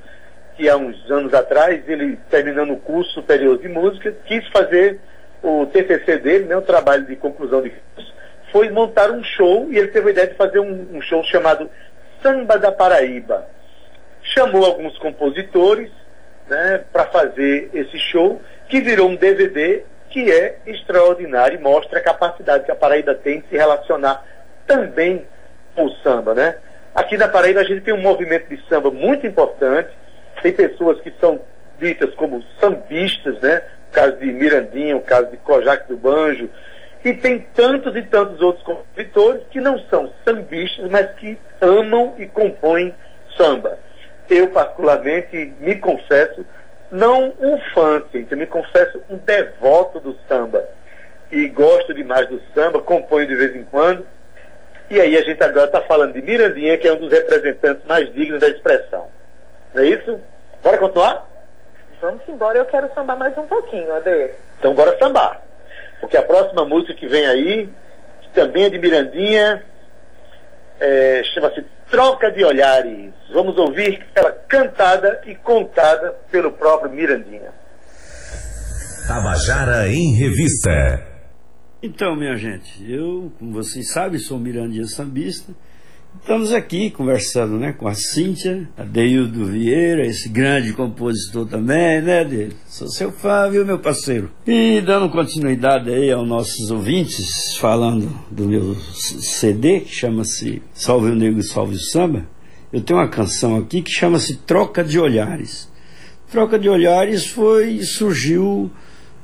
que 0.56 0.70
há 0.70 0.78
uns 0.78 1.10
anos 1.10 1.34
atrás, 1.34 1.82
ele 1.90 2.18
terminando 2.30 2.74
o 2.74 2.78
curso 2.80 3.12
superior 3.12 3.58
de 3.58 3.68
música, 3.68 4.14
quis 4.26 4.48
fazer 4.50 5.00
o 5.42 5.66
TCC 5.66 6.18
dele, 6.18 6.46
né, 6.46 6.56
o 6.56 6.62
trabalho 6.62 7.06
de 7.06 7.16
conclusão 7.16 7.62
de 7.62 7.70
curso, 7.70 8.14
foi 8.52 8.70
montar 8.70 9.12
um 9.12 9.24
show 9.24 9.68
e 9.72 9.78
ele 9.78 9.88
teve 9.88 10.10
a 10.10 10.12
ideia 10.12 10.28
de 10.28 10.36
fazer 10.36 10.60
um, 10.60 10.88
um 10.94 11.02
show 11.02 11.24
chamado 11.24 11.70
Samba 12.22 12.58
da 12.58 12.72
Paraíba. 12.72 13.48
Chamou 14.22 14.66
alguns 14.66 14.98
compositores 14.98 15.90
né, 16.48 16.84
para 16.92 17.06
fazer 17.06 17.70
esse 17.74 17.98
show, 17.98 18.42
que 18.68 18.82
virou 18.82 19.10
um 19.10 19.16
DVD 19.16 19.84
que 20.10 20.30
é 20.30 20.58
extraordinário 20.66 21.58
e 21.58 21.62
mostra 21.62 22.00
a 22.00 22.04
capacidade 22.04 22.66
que 22.66 22.72
a 22.72 22.76
Paraíba 22.76 23.16
tem 23.16 23.40
de 23.40 23.48
se 23.48 23.56
relacionar 23.56 24.26
também 24.68 25.26
com 25.74 25.86
o 25.86 25.96
samba, 26.04 26.34
né? 26.34 26.58
Aqui 26.94 27.18
na 27.18 27.30
Paraíba 27.30 27.62
a 27.62 27.64
gente 27.64 27.82
tem 27.82 27.94
um 27.94 28.02
movimento 28.02 28.50
de 28.50 28.62
samba 28.68 28.92
muito 28.92 29.26
importante, 29.26 29.90
tem 30.42 30.52
pessoas 30.52 31.00
que 31.00 31.14
são 31.22 31.40
ditas 31.80 32.14
como 32.16 32.44
sambistas, 32.60 33.40
né? 33.40 33.64
Caso 33.92 34.18
de 34.18 34.32
Mirandinha, 34.32 34.96
o 34.96 35.02
caso 35.02 35.30
de 35.30 35.38
Kojak 35.38 35.88
do 35.88 35.98
Banjo, 35.98 36.50
e 37.04 37.14
tem 37.14 37.40
tantos 37.54 37.96
e 37.96 38.02
tantos 38.04 38.42
outros 38.42 38.64
compositores 38.64 39.42
que 39.50 39.60
não 39.60 39.80
são 39.90 40.12
sambistas, 40.24 40.90
mas 40.90 41.12
que 41.16 41.38
amam 41.60 42.14
e 42.18 42.28
compõem 42.28 42.94
samba. 43.36 43.78
Eu, 44.30 44.48
particularmente, 44.50 45.54
me 45.60 45.76
confesso, 45.76 46.46
não 46.92 47.34
um 47.40 47.58
fã, 47.74 48.04
eu 48.14 48.38
me 48.38 48.46
confesso 48.46 49.02
um 49.10 49.18
devoto 49.18 50.00
do 50.00 50.16
samba. 50.28 50.64
E 51.32 51.48
gosto 51.48 51.94
demais 51.94 52.28
do 52.28 52.42
samba, 52.54 52.82
componho 52.82 53.28
de 53.28 53.36
vez 53.36 53.56
em 53.56 53.64
quando. 53.64 54.06
E 54.90 55.00
aí 55.00 55.18
a 55.18 55.22
gente 55.22 55.42
agora 55.42 55.68
está 55.68 55.82
falando 55.82 56.14
de 56.14 56.22
Mirandinha, 56.22 56.78
que 56.78 56.88
é 56.88 56.94
um 56.94 56.98
dos 56.98 57.12
representantes 57.12 57.86
mais 57.86 58.14
dignos 58.14 58.42
da 58.42 58.50
expressão. 58.50 59.08
Não 59.74 59.82
é 59.82 59.88
isso? 59.88 60.20
Bora 60.62 60.78
continuar? 60.78 61.31
Vamos 62.02 62.28
embora, 62.28 62.58
eu 62.58 62.66
quero 62.66 62.92
sambar 62.96 63.16
mais 63.16 63.38
um 63.38 63.46
pouquinho, 63.46 63.94
Ade. 63.94 64.32
Então 64.58 64.74
bora 64.74 64.98
sambar. 64.98 65.40
Porque 66.00 66.18
a 66.18 66.24
próxima 66.24 66.66
música 66.66 66.96
que 66.96 67.08
vem 67.08 67.28
aí, 67.28 67.70
que 68.22 68.30
também 68.34 68.64
é 68.64 68.70
de 68.72 68.80
Mirandinha, 68.80 69.64
é, 70.80 71.22
chama-se 71.32 71.64
Troca 71.92 72.32
de 72.32 72.44
Olhares. 72.44 73.14
Vamos 73.32 73.56
ouvir 73.56 74.04
ela 74.16 74.32
cantada 74.32 75.22
e 75.28 75.36
contada 75.36 76.16
pelo 76.32 76.52
próprio 76.54 76.92
Mirandinha. 76.92 77.54
Tabajara 79.08 79.88
em 79.88 80.16
Revista. 80.16 81.06
Então, 81.84 82.16
minha 82.16 82.36
gente, 82.36 82.92
eu, 82.92 83.32
como 83.38 83.54
vocês 83.54 83.92
sabem, 83.92 84.20
sou 84.20 84.40
Mirandinha 84.40 84.86
Sambista. 84.86 85.54
Estamos 86.20 86.52
aqui 86.52 86.90
conversando 86.90 87.58
né, 87.58 87.72
com 87.72 87.88
a 87.88 87.94
Cíntia, 87.94 88.70
a 88.78 88.84
Deildo 88.84 89.46
Vieira, 89.46 90.06
esse 90.06 90.28
grande 90.28 90.74
compositor 90.74 91.48
também, 91.48 92.02
né, 92.02 92.26
dele? 92.26 92.54
Sou 92.68 92.88
seu 92.90 93.12
fã, 93.12 93.50
viu, 93.50 93.66
meu 93.66 93.80
parceiro? 93.80 94.30
E 94.46 94.82
dando 94.82 95.10
continuidade 95.10 95.90
aí 95.90 96.12
aos 96.12 96.28
nossos 96.28 96.70
ouvintes, 96.70 97.56
falando 97.58 98.12
do 98.30 98.46
meu 98.46 98.76
CD, 98.76 99.80
que 99.80 99.94
chama-se 99.94 100.62
Salve 100.74 101.12
o 101.12 101.16
Negro, 101.16 101.42
Salve 101.44 101.76
o 101.76 101.80
Samba, 101.80 102.26
eu 102.72 102.82
tenho 102.82 103.00
uma 103.00 103.08
canção 103.08 103.58
aqui 103.58 103.82
que 103.82 103.92
chama-se 103.92 104.36
Troca 104.38 104.84
de 104.84 105.00
Olhares. 105.00 105.70
Troca 106.30 106.60
de 106.60 106.70
Olhares 106.70 107.26
foi, 107.26 107.82
surgiu 107.84 108.70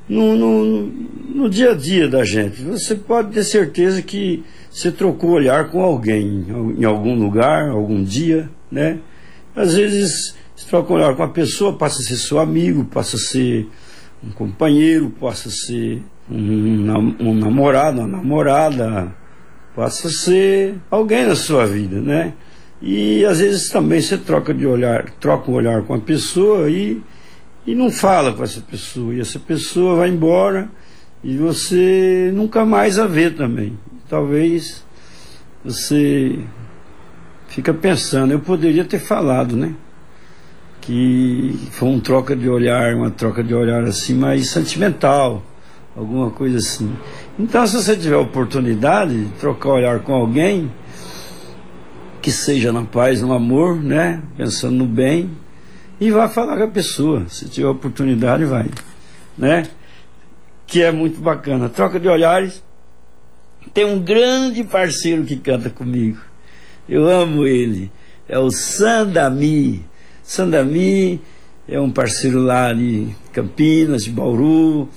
no, 0.08 0.36
no, 0.36 0.86
no 1.34 1.50
dia 1.50 1.72
a 1.72 1.74
dia 1.74 2.08
da 2.08 2.24
gente. 2.24 2.62
Você 2.62 2.94
pode 2.94 3.32
ter 3.32 3.44
certeza 3.44 4.00
que 4.00 4.42
você 4.70 4.90
trocou 4.90 5.30
olhar 5.30 5.70
com 5.70 5.82
alguém 5.82 6.46
em 6.78 6.84
algum 6.84 7.14
lugar, 7.14 7.68
algum 7.68 8.02
dia, 8.02 8.48
né? 8.70 8.98
Às 9.54 9.74
vezes 9.74 10.34
você 10.54 10.68
troca 10.68 10.92
olhar 10.92 11.14
com 11.14 11.22
uma 11.22 11.32
pessoa, 11.32 11.76
passa 11.76 12.00
a 12.00 12.04
ser 12.04 12.16
seu 12.16 12.38
amigo, 12.38 12.84
passa 12.84 13.16
a 13.16 13.20
ser 13.20 13.68
um 14.22 14.30
companheiro, 14.30 15.10
passa 15.20 15.48
a 15.48 15.52
ser 15.52 16.02
um, 16.30 17.14
um 17.20 17.34
namorado, 17.34 18.00
uma 18.00 18.08
namorada, 18.08 19.14
passa 19.74 20.08
a 20.08 20.10
ser 20.10 20.74
alguém 20.90 21.26
na 21.26 21.34
sua 21.34 21.66
vida, 21.66 22.00
né? 22.00 22.34
E 22.80 23.24
às 23.24 23.40
vezes 23.40 23.68
também 23.68 24.00
você 24.00 24.16
troca 24.16 24.54
de 24.54 24.66
olhar, 24.66 25.10
troca 25.20 25.50
um 25.50 25.54
olhar 25.54 25.82
com 25.82 25.94
a 25.94 25.98
pessoa 25.98 26.70
e, 26.70 27.02
e 27.70 27.74
não 27.74 27.90
fala 27.90 28.32
com 28.32 28.42
essa 28.42 28.60
pessoa. 28.60 29.14
E 29.14 29.20
essa 29.20 29.38
pessoa 29.38 29.96
vai 29.96 30.08
embora 30.08 30.68
e 31.22 31.36
você 31.36 32.30
nunca 32.34 32.64
mais 32.64 32.98
a 32.98 33.06
vê 33.06 33.30
também 33.30 33.76
talvez 34.08 34.84
você 35.64 36.38
fica 37.48 37.74
pensando, 37.74 38.32
eu 38.32 38.40
poderia 38.40 38.84
ter 38.84 38.98
falado, 38.98 39.56
né? 39.56 39.74
Que 40.80 41.68
foi 41.72 41.88
um 41.88 42.00
troca 42.00 42.34
de 42.34 42.48
olhar, 42.48 42.94
uma 42.94 43.10
troca 43.10 43.44
de 43.44 43.54
olhar 43.54 43.84
assim, 43.84 44.14
mais 44.14 44.50
sentimental, 44.50 45.42
alguma 45.94 46.30
coisa 46.30 46.56
assim. 46.56 46.90
Então, 47.38 47.66
se 47.66 47.76
você 47.76 47.96
tiver 47.96 48.16
oportunidade 48.16 49.24
de 49.24 49.30
trocar 49.32 49.70
olhar 49.70 50.00
com 50.00 50.14
alguém, 50.14 50.72
que 52.22 52.30
seja 52.32 52.72
na 52.72 52.84
paz, 52.84 53.20
no 53.20 53.32
amor, 53.32 53.76
né? 53.76 54.22
Pensando 54.36 54.76
no 54.76 54.86
bem, 54.86 55.30
e 56.00 56.10
vá 56.10 56.28
falar 56.28 56.56
com 56.56 56.64
a 56.64 56.68
pessoa. 56.68 57.26
Se 57.28 57.48
tiver 57.48 57.68
oportunidade, 57.68 58.44
vai, 58.44 58.66
né? 59.36 59.66
Que 60.66 60.82
é 60.82 60.92
muito 60.92 61.20
bacana. 61.20 61.68
Troca 61.68 61.98
de 61.98 62.08
olhares 62.08 62.62
tem 63.72 63.84
um 63.84 64.00
grande 64.00 64.64
parceiro 64.64 65.24
que 65.24 65.36
canta 65.36 65.70
comigo. 65.70 66.18
Eu 66.88 67.08
amo 67.08 67.46
ele. 67.46 67.90
É 68.28 68.38
o 68.38 68.50
Sandami. 68.50 69.84
Sandami 70.22 71.20
é 71.66 71.80
um 71.80 71.90
parceiro 71.90 72.40
lá 72.40 72.72
de 72.72 73.08
Campinas, 73.32 74.02
de 74.02 74.10
Bauru. 74.10 74.88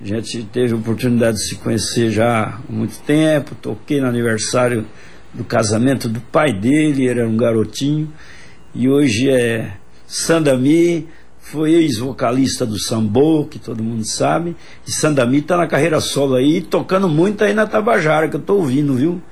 A 0.00 0.04
gente 0.04 0.44
teve 0.44 0.72
a 0.72 0.76
oportunidade 0.76 1.36
de 1.36 1.48
se 1.48 1.56
conhecer 1.56 2.10
já 2.10 2.42
há 2.44 2.60
muito 2.72 2.98
tempo. 3.00 3.54
Toquei 3.54 4.00
no 4.00 4.06
aniversário 4.06 4.86
do 5.32 5.44
casamento 5.44 6.08
do 6.08 6.20
pai 6.20 6.52
dele, 6.52 7.08
era 7.08 7.26
um 7.26 7.36
garotinho, 7.36 8.12
e 8.74 8.88
hoje 8.88 9.30
é 9.30 9.72
Sandami, 10.10 11.06
foi 11.38 11.72
ex-vocalista 11.72 12.66
do 12.66 12.76
Sambô, 12.80 13.44
que 13.44 13.60
todo 13.60 13.80
mundo 13.80 14.04
sabe, 14.04 14.56
e 14.84 14.90
Sandami 14.90 15.38
está 15.38 15.56
na 15.56 15.68
carreira 15.68 16.00
solo 16.00 16.34
aí, 16.34 16.60
tocando 16.60 17.08
muito 17.08 17.44
aí 17.44 17.54
na 17.54 17.64
Tabajara, 17.64 18.28
que 18.28 18.34
eu 18.34 18.40
estou 18.40 18.58
ouvindo, 18.58 18.96
viu? 18.96 19.22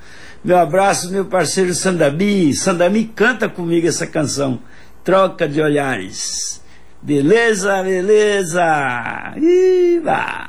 Meu 0.44 0.56
abraço, 0.56 1.10
meu 1.10 1.24
parceiro 1.24 1.74
Sandami. 1.74 2.54
Sandami 2.54 3.06
canta 3.06 3.48
comigo 3.48 3.88
essa 3.88 4.06
canção, 4.06 4.60
Troca 5.02 5.48
de 5.48 5.60
Olhares. 5.60 6.62
Beleza, 7.02 7.82
beleza! 7.82 9.34
Iba! 9.36 10.46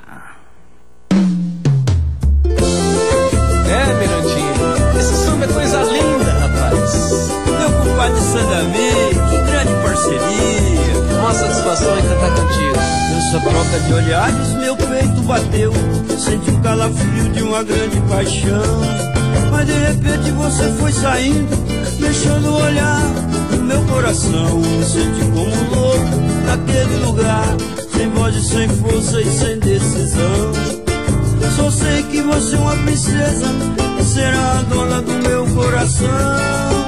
É, 3.66 3.94
Mirandinha, 4.00 5.00
esse 5.00 5.26
samba 5.26 5.46
é 5.46 5.48
coisa 5.48 5.84
linda, 5.86 6.32
rapaz. 6.34 7.30
Meu 7.48 7.72
compadre 7.82 8.22
Sandami, 8.22 9.29
parceria. 10.10 11.20
Uma 11.20 11.34
satisfação 11.34 12.00
em 12.00 12.02
cantar 12.02 12.36
contigo. 12.36 12.78
Nessa 13.14 13.40
troca 13.42 13.80
de 13.80 13.94
olhares, 13.94 14.54
meu 14.54 14.76
peito 14.76 15.22
bateu. 15.24 15.74
Senti 16.18 16.52
o 16.52 16.60
calafrio 16.60 17.30
de 17.30 17.44
uma 17.44 17.64
grande 17.64 18.00
paixão. 18.10 18.82
Mas 19.52 19.68
de 19.68 19.74
repente 19.74 20.32
você 20.32 20.72
foi 20.80 20.92
saindo, 20.92 21.56
deixando 22.00 22.50
o 22.50 22.64
olhar 22.64 23.02
no 23.52 23.64
meu 23.64 23.82
coração. 23.84 24.60
Me 24.60 24.84
senti 24.84 25.22
como 25.26 25.76
louco 25.76 26.18
naquele 26.46 27.06
lugar, 27.06 27.56
sem 27.96 28.10
voz 28.12 28.48
sem 28.48 28.70
força 28.70 29.22
e 29.22 29.32
sem 29.32 29.60
decisão. 29.60 30.52
Só 31.56 31.70
sei 31.72 32.04
que 32.04 32.22
você 32.22 32.56
é 32.56 32.60
uma 32.60 32.76
princesa, 32.78 33.46
será 34.02 34.60
a 34.60 34.62
dona 34.64 35.02
do 35.02 35.12
meu 35.28 35.46
coração. 35.48 36.79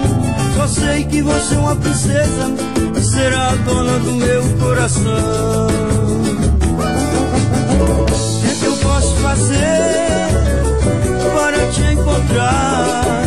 Só 0.56 0.68
sei 0.68 1.04
que 1.06 1.22
você 1.22 1.56
é 1.56 1.58
uma 1.58 1.76
princesa, 1.76 2.52
será 3.02 3.50
a 3.50 3.56
dona 3.56 4.00
do 4.00 4.12
meu 4.14 4.44
coração. 4.60 5.68
O 8.02 8.42
que, 8.42 8.56
que 8.60 8.66
eu 8.66 8.76
posso 8.78 9.16
fazer 9.18 10.28
para 11.34 11.68
te 11.72 11.82
encontrar? 11.94 13.24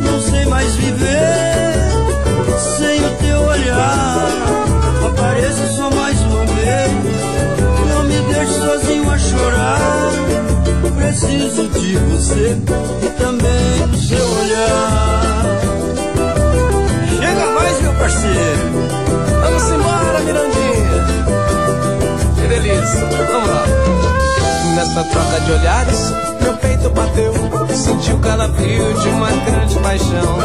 Não 0.00 0.20
sei 0.20 0.46
mais 0.46 0.74
viver 0.74 1.74
sem 2.76 3.04
o 3.04 3.10
teu 3.20 3.40
olhar. 3.42 4.28
Apareça 5.06 5.66
só 5.76 5.90
mais 5.90 6.20
uma 6.22 6.44
vez, 6.46 6.90
não 7.90 8.04
me 8.04 8.18
deixe 8.32 8.52
sozinho 8.54 9.10
a 9.10 9.18
chorar. 9.18 10.10
Preciso 10.96 11.68
de 11.68 11.96
você 11.96 12.56
e 13.02 13.08
também 13.20 13.86
do 13.88 13.98
seu 13.98 14.28
olhar. 14.40 15.57
Mirandinha. 20.20 21.06
Que 22.34 22.48
delícia. 22.48 23.06
Vamos 23.30 23.48
lá. 23.48 23.64
Nessa 24.74 25.04
troca 25.04 25.40
de 25.40 25.52
olhares, 25.52 26.12
meu 26.40 26.54
peito 26.54 26.90
bateu. 26.90 27.32
Senti 27.74 28.12
o 28.12 28.18
calafrio 28.18 28.94
de 28.94 29.08
uma 29.08 29.30
grande 29.30 29.78
paixão. 29.80 30.38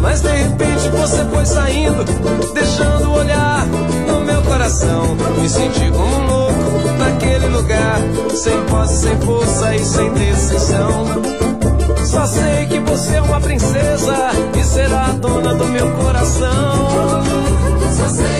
Mas 0.00 0.20
de 0.20 0.28
repente 0.28 0.88
você 0.88 1.24
foi 1.26 1.46
saindo, 1.46 2.04
deixando 2.52 3.08
o 3.08 3.18
olhar 3.18 3.66
no 4.06 4.20
meu 4.24 4.42
coração. 4.42 5.16
Me 5.40 5.48
senti 5.48 5.90
como 5.90 6.16
um 6.16 6.26
louco 6.26 6.88
naquele 6.98 7.46
lugar, 7.46 7.98
sem 8.34 8.66
voz, 8.66 8.90
sem 8.90 9.16
força 9.20 9.74
e 9.74 9.84
sem 9.84 10.12
decisão. 10.12 11.22
Só 12.04 12.26
sei 12.26 12.66
que 12.66 12.80
você 12.80 13.14
é 13.14 13.22
uma 13.22 13.40
princesa 13.40 14.30
e 14.58 14.64
será 14.64 15.06
a 15.06 15.12
dona 15.12 15.54
do 15.54 15.64
meu 15.66 15.90
coração. 15.92 17.22
Só 17.96 18.08
sei 18.08 18.31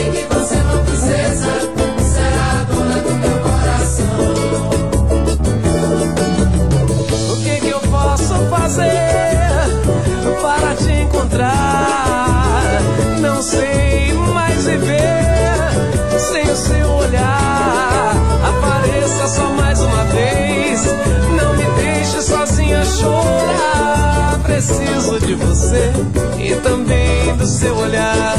você 25.35 25.92
e 26.38 26.55
também 26.57 27.37
do 27.37 27.47
seu 27.47 27.77
olhar. 27.77 28.37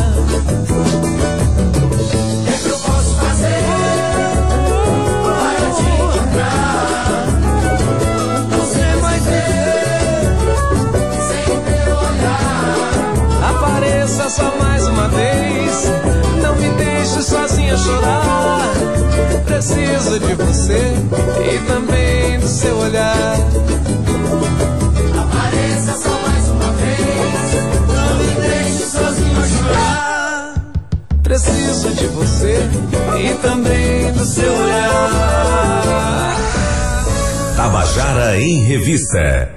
O 2.40 2.46
que, 2.46 2.58
que 2.58 2.70
eu 2.70 2.78
posso 2.78 3.16
fazer 3.16 3.64
para 5.24 5.72
te 5.72 5.84
encontrar? 6.02 7.28
Sei 8.72 8.96
mais 9.02 9.24
ver 9.24 10.24
sem 11.28 11.46
teu 11.62 11.96
olhar. 11.98 13.50
Apareça 13.50 14.30
só 14.30 14.54
mais 14.60 14.88
uma 14.88 15.08
vez. 15.10 15.92
Não 16.42 16.56
me 16.56 16.70
deixe 16.78 17.22
sozinha 17.24 17.78
chorar. 17.78 18.74
Preciso 19.46 20.20
de 20.20 20.36
você 20.36 20.94
e 21.52 21.60
também 21.68 22.40
do 22.40 22.48
seu 22.48 22.78
olhar. 22.78 23.63
Preciso 31.64 31.96
de 31.96 32.08
você 32.08 32.58
e 33.18 33.42
também 33.42 34.12
do 34.12 34.26
seu 34.26 34.52
olhar. 34.52 36.36
Tabajara 37.56 38.36
em 38.36 38.66
Revista. 38.66 39.50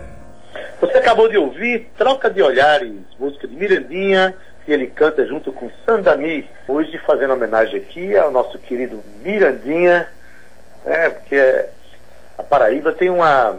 Você 0.80 0.98
acabou 0.98 1.28
de 1.28 1.36
ouvir 1.36 1.90
Troca 1.98 2.30
de 2.30 2.40
Olhares, 2.40 2.92
música 3.18 3.48
de 3.48 3.56
Mirandinha, 3.56 4.36
e 4.68 4.72
ele 4.72 4.86
canta 4.86 5.26
junto 5.26 5.52
com 5.52 5.68
Sandami, 5.84 6.48
hoje 6.68 6.96
fazendo 6.98 7.32
homenagem 7.32 7.80
aqui 7.80 8.16
ao 8.16 8.30
nosso 8.30 8.56
querido 8.60 9.02
Mirandinha, 9.24 10.08
né, 10.84 11.10
porque 11.10 11.66
a 12.38 12.42
Paraíba 12.44 12.92
tem 12.92 13.10
uma, 13.10 13.58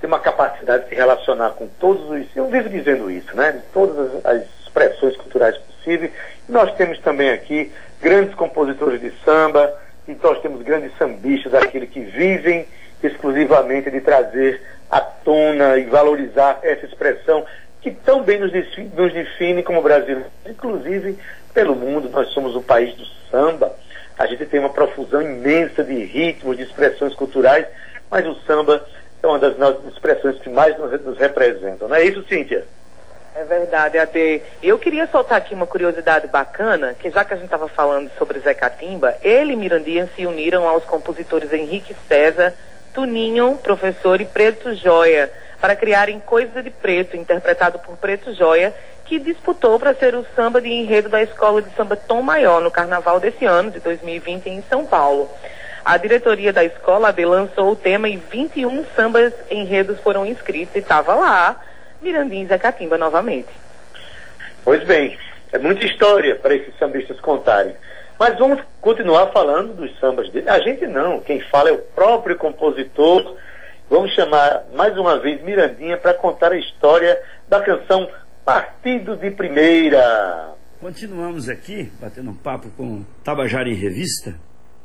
tem 0.00 0.06
uma 0.06 0.20
capacidade 0.20 0.84
de 0.84 0.90
se 0.90 0.94
relacionar 0.94 1.50
com 1.50 1.66
todos 1.80 2.08
os, 2.10 2.36
eu 2.36 2.46
vivo 2.46 2.68
dizendo 2.68 3.10
isso, 3.10 3.34
né, 3.34 3.52
de 3.52 3.62
todas 3.72 3.98
as, 3.98 4.24
as 4.24 4.42
expressões 4.64 5.16
culturais 5.16 5.56
possíveis, 5.80 6.12
e 6.48 6.52
nós 6.52 6.72
temos 6.76 6.98
também 7.00 7.30
aqui 7.30 7.72
grandes 8.00 8.34
compositores 8.34 9.00
de 9.00 9.12
samba, 9.24 9.72
e 10.06 10.16
nós 10.22 10.40
temos 10.40 10.62
grandes 10.62 10.96
sambistas, 10.96 11.54
aqueles 11.54 11.90
que 11.90 12.00
vivem 12.00 12.66
exclusivamente 13.02 13.90
de 13.90 14.00
trazer 14.00 14.60
à 14.90 15.00
tona 15.00 15.76
e 15.78 15.84
valorizar 15.84 16.58
essa 16.62 16.86
expressão 16.86 17.44
que 17.80 17.90
tão 17.90 18.22
bem 18.22 18.38
nos 18.38 18.52
define, 18.52 18.90
nos 18.94 19.12
define 19.12 19.62
como 19.62 19.80
brasileiros, 19.80 20.26
inclusive 20.46 21.18
pelo 21.54 21.74
mundo. 21.74 22.10
Nós 22.10 22.28
somos 22.28 22.54
o 22.54 22.62
país 22.62 22.94
do 22.94 23.04
samba. 23.30 23.74
A 24.18 24.26
gente 24.26 24.44
tem 24.46 24.60
uma 24.60 24.68
profusão 24.68 25.22
imensa 25.22 25.82
de 25.82 25.94
ritmos, 26.04 26.56
de 26.58 26.64
expressões 26.64 27.14
culturais, 27.14 27.66
mas 28.10 28.26
o 28.26 28.34
samba 28.46 28.84
é 29.22 29.26
uma 29.26 29.38
das 29.38 29.56
nossas 29.56 29.86
expressões 29.86 30.38
que 30.40 30.50
mais 30.50 30.76
nos 30.78 31.18
representam. 31.18 31.88
Não 31.88 31.96
é 31.96 32.04
isso, 32.04 32.22
Cíntia? 32.28 32.66
É 33.34 33.44
verdade, 33.44 33.96
Ade. 33.96 34.42
Eu 34.62 34.78
queria 34.78 35.06
soltar 35.06 35.38
aqui 35.38 35.54
uma 35.54 35.66
curiosidade 35.66 36.26
bacana, 36.26 36.94
que 36.94 37.10
já 37.10 37.24
que 37.24 37.32
a 37.32 37.36
gente 37.36 37.46
estava 37.46 37.68
falando 37.68 38.10
sobre 38.18 38.40
Zé 38.40 38.54
Catimba, 38.54 39.16
ele 39.22 39.52
e 39.52 39.56
Mirandinha 39.56 40.08
se 40.16 40.26
uniram 40.26 40.66
aos 40.66 40.84
compositores 40.84 41.52
Henrique 41.52 41.94
César, 42.08 42.52
Tuninho, 42.92 43.56
professor 43.62 44.20
e 44.20 44.24
Preto 44.24 44.74
Joia, 44.74 45.30
para 45.60 45.76
criarem 45.76 46.18
Coisa 46.18 46.62
de 46.62 46.70
Preto, 46.70 47.16
interpretado 47.16 47.78
por 47.78 47.96
Preto 47.96 48.34
Joia, 48.34 48.74
que 49.04 49.18
disputou 49.18 49.78
para 49.78 49.94
ser 49.94 50.14
o 50.14 50.26
samba 50.34 50.60
de 50.60 50.68
enredo 50.68 51.08
da 51.08 51.22
Escola 51.22 51.62
de 51.62 51.70
Samba 51.76 51.96
Tom 51.96 52.22
Maior 52.22 52.60
no 52.60 52.70
carnaval 52.70 53.20
desse 53.20 53.44
ano, 53.44 53.70
de 53.70 53.78
2020, 53.78 54.48
em 54.48 54.62
São 54.68 54.84
Paulo. 54.84 55.30
A 55.84 55.96
diretoria 55.96 56.52
da 56.52 56.64
escola 56.64 57.14
lançou 57.16 57.72
o 57.72 57.76
tema 57.76 58.08
e 58.08 58.16
21 58.16 58.84
sambas 58.96 59.32
enredos 59.50 60.00
foram 60.00 60.26
inscritos 60.26 60.74
e 60.74 60.80
estava 60.80 61.14
lá 61.14 61.60
Mirandinha 62.02 62.44
e 62.44 62.46
Zé 62.46 62.58
Catimba 62.58 62.98
novamente. 62.98 63.48
Pois 64.64 64.84
bem, 64.84 65.16
é 65.52 65.58
muita 65.58 65.84
história 65.84 66.36
para 66.36 66.54
esses 66.54 66.76
sambistas 66.78 67.18
contarem. 67.20 67.74
Mas 68.18 68.38
vamos 68.38 68.60
continuar 68.80 69.28
falando 69.28 69.74
dos 69.74 69.98
sambas 69.98 70.30
dele. 70.30 70.48
A 70.48 70.60
gente 70.60 70.86
não, 70.86 71.20
quem 71.20 71.40
fala 71.40 71.70
é 71.70 71.72
o 71.72 71.78
próprio 71.78 72.36
compositor. 72.36 73.36
Vamos 73.88 74.14
chamar 74.14 74.64
mais 74.74 74.96
uma 74.98 75.18
vez 75.18 75.42
Mirandinha 75.42 75.96
para 75.96 76.14
contar 76.14 76.52
a 76.52 76.58
história 76.58 77.18
da 77.48 77.60
canção 77.60 78.08
Partido 78.44 79.16
de 79.16 79.30
Primeira. 79.30 80.54
Continuamos 80.80 81.48
aqui, 81.48 81.90
batendo 82.00 82.30
um 82.30 82.34
papo 82.34 82.68
com 82.76 83.04
Tabajara 83.24 83.68
em 83.68 83.74
Revista. 83.74 84.34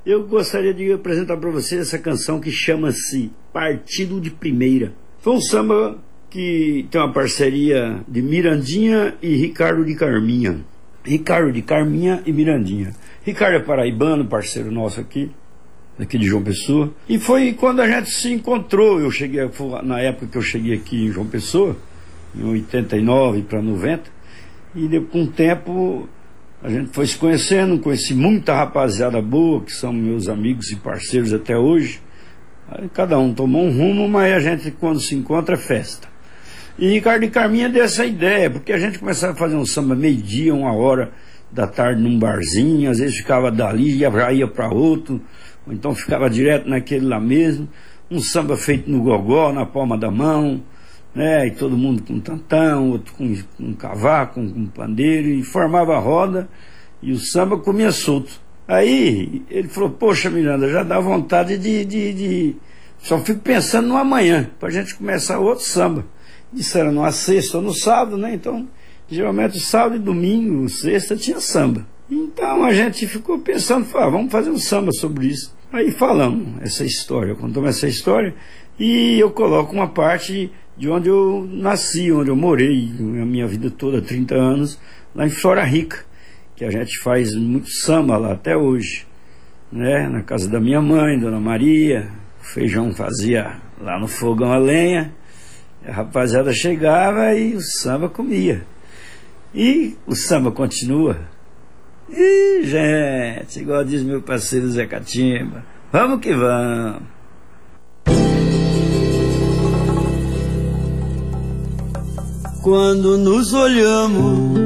Eu 0.05 0.27
gostaria 0.27 0.73
de 0.73 0.93
apresentar 0.93 1.35
para 1.37 1.49
vocês 1.49 1.81
essa 1.81 1.99
canção 1.99 2.39
que 2.39 2.51
chama-se 2.51 3.31
Partido 3.51 4.21
de 4.21 4.29
Primeira. 4.29 4.93
Foi 5.19 5.33
um 5.33 5.41
samba 5.41 5.97
que 6.35 6.85
tem 6.91 6.99
uma 6.99 7.13
parceria 7.13 8.03
de 8.09 8.21
Mirandinha 8.21 9.15
e 9.21 9.37
Ricardo 9.37 9.85
de 9.85 9.95
Carminha. 9.95 10.59
Ricardo 11.01 11.49
de 11.49 11.61
Carminha 11.61 12.21
e 12.25 12.33
Mirandinha. 12.33 12.93
Ricardo 13.23 13.55
é 13.55 13.59
paraibano, 13.61 14.25
parceiro 14.25 14.69
nosso 14.69 14.99
aqui, 14.99 15.31
daqui 15.97 16.17
de 16.17 16.25
João 16.25 16.43
Pessoa. 16.43 16.93
E 17.07 17.17
foi 17.17 17.53
quando 17.53 17.79
a 17.79 17.87
gente 17.87 18.09
se 18.09 18.33
encontrou. 18.33 18.99
Eu 18.99 19.09
cheguei, 19.11 19.49
na 19.83 20.01
época 20.01 20.27
que 20.27 20.37
eu 20.37 20.41
cheguei 20.41 20.73
aqui 20.73 21.05
em 21.05 21.09
João 21.09 21.25
Pessoa, 21.25 21.77
em 22.35 22.43
89 22.43 23.43
para 23.43 23.61
90. 23.61 24.03
E 24.75 24.99
com 25.09 25.23
o 25.23 25.27
tempo, 25.27 26.09
a 26.61 26.69
gente 26.69 26.89
foi 26.89 27.07
se 27.07 27.17
conhecendo, 27.17 27.79
conheci 27.79 28.13
muita 28.13 28.53
rapaziada 28.53 29.21
boa, 29.21 29.61
que 29.61 29.71
são 29.71 29.93
meus 29.93 30.27
amigos 30.27 30.69
e 30.69 30.75
parceiros 30.75 31.31
até 31.31 31.57
hoje. 31.57 32.01
Cada 32.93 33.17
um 33.17 33.33
tomou 33.33 33.63
um 33.63 33.71
rumo, 33.71 34.09
mas 34.09 34.33
a 34.33 34.39
gente, 34.41 34.69
quando 34.71 34.99
se 34.99 35.15
encontra, 35.15 35.55
é 35.55 35.57
festa. 35.57 36.13
E 36.77 36.89
Ricardo 36.89 37.23
e 37.23 37.29
Carminha 37.29 37.69
deu 37.69 37.83
essa 37.83 38.05
ideia, 38.05 38.49
porque 38.49 38.73
a 38.73 38.77
gente 38.77 38.99
começava 38.99 39.31
a 39.31 39.35
fazer 39.35 39.55
um 39.55 39.65
samba 39.65 39.95
meio-dia, 39.95 40.53
uma 40.53 40.73
hora 40.73 41.11
da 41.49 41.65
tarde 41.65 42.01
num 42.01 42.19
barzinho, 42.19 42.91
às 42.91 42.99
vezes 42.99 43.15
ficava 43.15 43.49
dali, 43.49 43.99
ia, 43.99 44.31
ia 44.33 44.47
para 44.47 44.67
outro, 44.67 45.21
ou 45.65 45.71
então 45.71 45.95
ficava 45.95 46.29
direto 46.29 46.67
naquele 46.67 47.05
lá 47.05 47.19
mesmo. 47.19 47.69
Um 48.11 48.19
samba 48.19 48.57
feito 48.57 48.91
no 48.91 49.01
gogó, 49.01 49.53
na 49.53 49.65
palma 49.65 49.97
da 49.97 50.11
mão, 50.11 50.61
né? 51.13 51.47
E 51.47 51.51
todo 51.51 51.77
mundo 51.77 52.03
com 52.03 52.19
tantão, 52.19 52.91
outro 52.91 53.13
com, 53.13 53.33
com 53.57 53.73
cavaco, 53.73 54.35
com, 54.35 54.49
com 54.49 54.65
pandeiro, 54.67 55.29
e 55.29 55.43
formava 55.43 55.95
a 55.95 55.99
roda, 55.99 56.49
e 57.01 57.13
o 57.13 57.17
samba 57.17 57.57
comia 57.57 57.93
solto. 57.93 58.43
Aí 58.67 59.43
ele 59.49 59.69
falou, 59.69 59.91
poxa 59.91 60.29
Miranda, 60.29 60.69
já 60.69 60.83
dá 60.83 60.99
vontade 60.99 61.57
de, 61.57 61.85
de, 61.85 62.13
de... 62.13 62.55
Só 62.99 63.17
fico 63.19 63.39
pensando 63.39 63.87
no 63.87 63.95
amanhã, 63.95 64.49
para 64.59 64.67
a 64.67 64.71
gente 64.71 64.93
começar 64.95 65.39
outro 65.39 65.63
samba. 65.63 66.05
Isso 66.55 66.77
era 66.77 66.91
numa 66.91 67.11
sexta 67.11 67.57
ou 67.57 67.63
no 67.63 67.73
sábado, 67.73 68.17
né? 68.17 68.33
Então, 68.33 68.67
geralmente 69.09 69.59
sábado 69.59 69.97
e 69.97 69.99
domingo, 69.99 70.67
sexta, 70.69 71.15
tinha 71.15 71.39
samba. 71.39 71.85
Então 72.09 72.63
a 72.63 72.73
gente 72.73 73.07
ficou 73.07 73.39
pensando, 73.39 73.85
ah, 73.95 74.09
vamos 74.09 74.31
fazer 74.31 74.49
um 74.49 74.57
samba 74.57 74.91
sobre 74.91 75.27
isso. 75.27 75.55
Aí 75.71 75.91
falamos 75.91 76.61
essa 76.61 76.85
história, 76.85 77.35
contamos 77.35 77.69
essa 77.69 77.87
história 77.87 78.33
e 78.79 79.19
eu 79.19 79.31
coloco 79.31 79.73
uma 79.73 79.87
parte 79.87 80.51
de 80.77 80.89
onde 80.89 81.09
eu 81.09 81.47
nasci, 81.51 82.11
onde 82.11 82.29
eu 82.29 82.35
morei 82.35 82.91
a 82.99 83.25
minha 83.25 83.47
vida 83.47 83.69
toda, 83.71 84.01
30 84.01 84.35
anos, 84.35 84.79
lá 85.15 85.25
em 85.25 85.29
Flora 85.29 85.63
Rica, 85.63 86.05
que 86.55 86.63
a 86.63 86.69
gente 86.69 86.99
faz 86.99 87.33
muito 87.33 87.69
samba 87.69 88.17
lá 88.17 88.33
até 88.33 88.55
hoje, 88.55 89.05
né? 89.71 90.07
Na 90.07 90.21
casa 90.21 90.49
da 90.49 90.59
minha 90.59 90.81
mãe, 90.81 91.17
Dona 91.19 91.39
Maria, 91.39 92.09
o 92.41 92.45
feijão 92.45 92.93
fazia 92.93 93.59
lá 93.81 93.99
no 93.99 94.07
fogão 94.07 94.51
a 94.51 94.57
lenha, 94.57 95.13
a 95.87 95.91
rapaziada 95.91 96.51
chegava 96.53 97.33
e 97.33 97.55
o 97.55 97.61
samba 97.61 98.09
comia. 98.09 98.65
E 99.53 99.95
o 100.05 100.15
samba 100.15 100.51
continua. 100.51 101.17
E, 102.09 102.63
gente, 102.63 103.59
igual 103.59 103.83
diz 103.83 104.03
meu 104.03 104.21
parceiro 104.21 104.69
Zé 104.69 104.85
Catimba, 104.85 105.63
vamos 105.91 106.19
que 106.19 106.33
vamos. 106.33 107.15
Quando 112.61 113.17
nos 113.17 113.53
olhamos, 113.53 114.59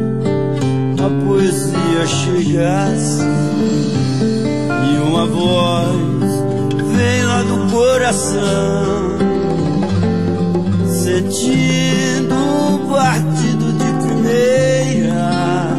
a 0.99 1.25
poesia 1.25 2.07
chegasse 2.07 3.23
e 4.85 4.97
uma 5.01 5.25
voz 5.25 5.89
vem 6.95 7.23
lá 7.25 7.43
do 7.43 7.71
coração, 7.71 9.08
sentindo 11.19 12.33
um 12.33 12.87
partido 12.87 13.73
de 13.73 14.07
primeira, 14.07 15.69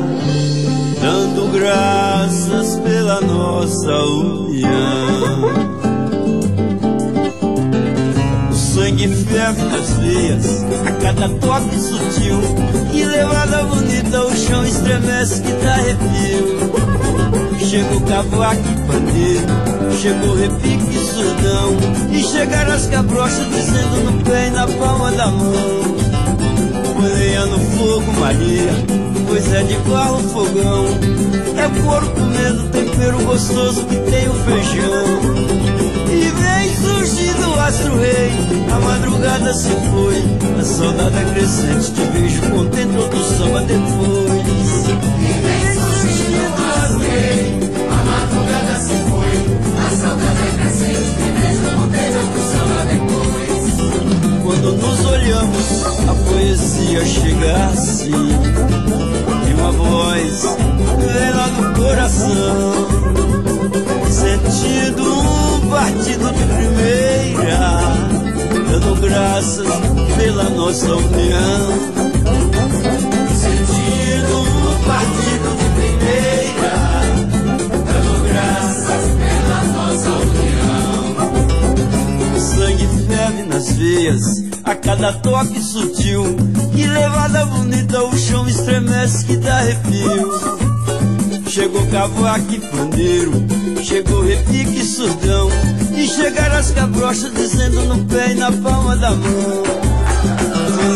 dando 1.00 1.50
graças 1.53 2.79
pela 2.81 3.20
nossa 3.22 3.90
união. 3.90 5.70
sangue 8.53 9.09
ferve 9.09 9.62
nas 9.64 9.90
veias 9.98 10.64
A 10.87 10.92
cada 11.03 11.29
toque 11.29 11.76
sutil 11.79 12.40
Que 12.90 13.05
levada 13.05 13.64
bonita 13.64 14.24
o 14.24 14.37
chão 14.37 14.64
estremece 14.64 15.40
que 15.42 15.53
dá 15.53 15.74
arrepio 15.74 16.79
Chega 17.70 17.94
o 17.94 18.00
cavaco 18.00 18.62
e 18.62 18.87
pandeiro 18.88 19.46
Chegou 20.02 20.35
repique 20.35 20.92
e 20.92 21.06
surdão 21.06 21.76
E 22.11 22.20
chegaram 22.24 22.72
as 22.72 22.87
cabrochas 22.87 23.46
dizendo 23.46 24.11
no 24.11 24.24
pé 24.24 24.48
e 24.48 24.50
na 24.50 24.66
palma 24.66 25.12
da 25.12 25.28
mão. 25.28 25.80
Lenha 27.00 27.46
no 27.46 27.61
fogo 27.61 28.12
Maria. 28.18 28.72
Pois 29.28 29.52
é 29.52 29.62
de 29.62 29.76
barro 29.88 30.18
fogão. 30.30 30.87
É 31.56 31.80
couro 31.80 32.11
comendo 32.11 32.68
tempero 32.70 33.24
gostoso 33.24 33.87
que 33.87 33.96
tem 33.98 34.28
o 34.28 34.35
feijão. 34.35 35.04
E 36.09 36.28
vem 36.28 36.74
surgindo 36.74 37.50
o 37.50 37.61
astro 37.61 37.96
rei. 38.00 38.33
A 38.74 38.80
madrugada 38.80 39.54
se 39.54 39.68
foi. 39.68 40.61
A 40.61 40.64
saudade 40.64 41.16
é 41.16 41.35
crescente 41.35 41.92
Te 41.92 42.02
vejo 42.18 42.42
contente 42.50 42.96
outro 42.96 43.22
samba 43.22 43.61
depois 43.61 45.19
olhamos 55.30 55.84
A 56.08 56.14
poesia 56.28 57.04
chegasse 57.04 58.10
E 58.10 59.54
uma 59.54 59.72
voz 59.72 60.44
lá 61.34 61.48
do 61.48 61.80
coração 61.80 62.72
Sentindo 64.10 65.04
um 65.04 65.70
partido 65.70 66.32
de 66.32 66.44
primeira 66.44 67.80
Dando 68.70 69.00
graças 69.00 69.68
pela 70.16 70.50
nossa 70.50 70.96
união 70.96 71.70
Sentindo 73.36 74.38
um 74.40 74.84
partido 74.84 75.29
nas 83.60 83.72
veias 83.72 84.22
a 84.64 84.74
cada 84.74 85.12
toque 85.12 85.62
sutil 85.62 86.24
Que 86.74 86.86
levada 86.86 87.44
bonita 87.44 88.02
o 88.02 88.16
chão 88.16 88.48
estremece 88.48 89.26
que 89.26 89.36
dá 89.36 89.58
arrepio. 89.58 90.30
Chegou 91.46 91.86
cavaco 91.88 92.54
e 92.54 92.60
pandeiro 92.60 93.32
Chegou 93.82 94.22
repique 94.24 94.80
e 94.80 94.84
surdão 94.84 95.50
E 95.94 96.06
chegaram 96.08 96.56
as 96.56 96.70
cabrochas 96.70 97.34
dizendo 97.34 97.82
no 97.84 98.04
pé 98.06 98.30
e 98.30 98.34
na 98.34 98.50
palma 98.50 98.96
da 98.96 99.10
mão. 99.10 99.62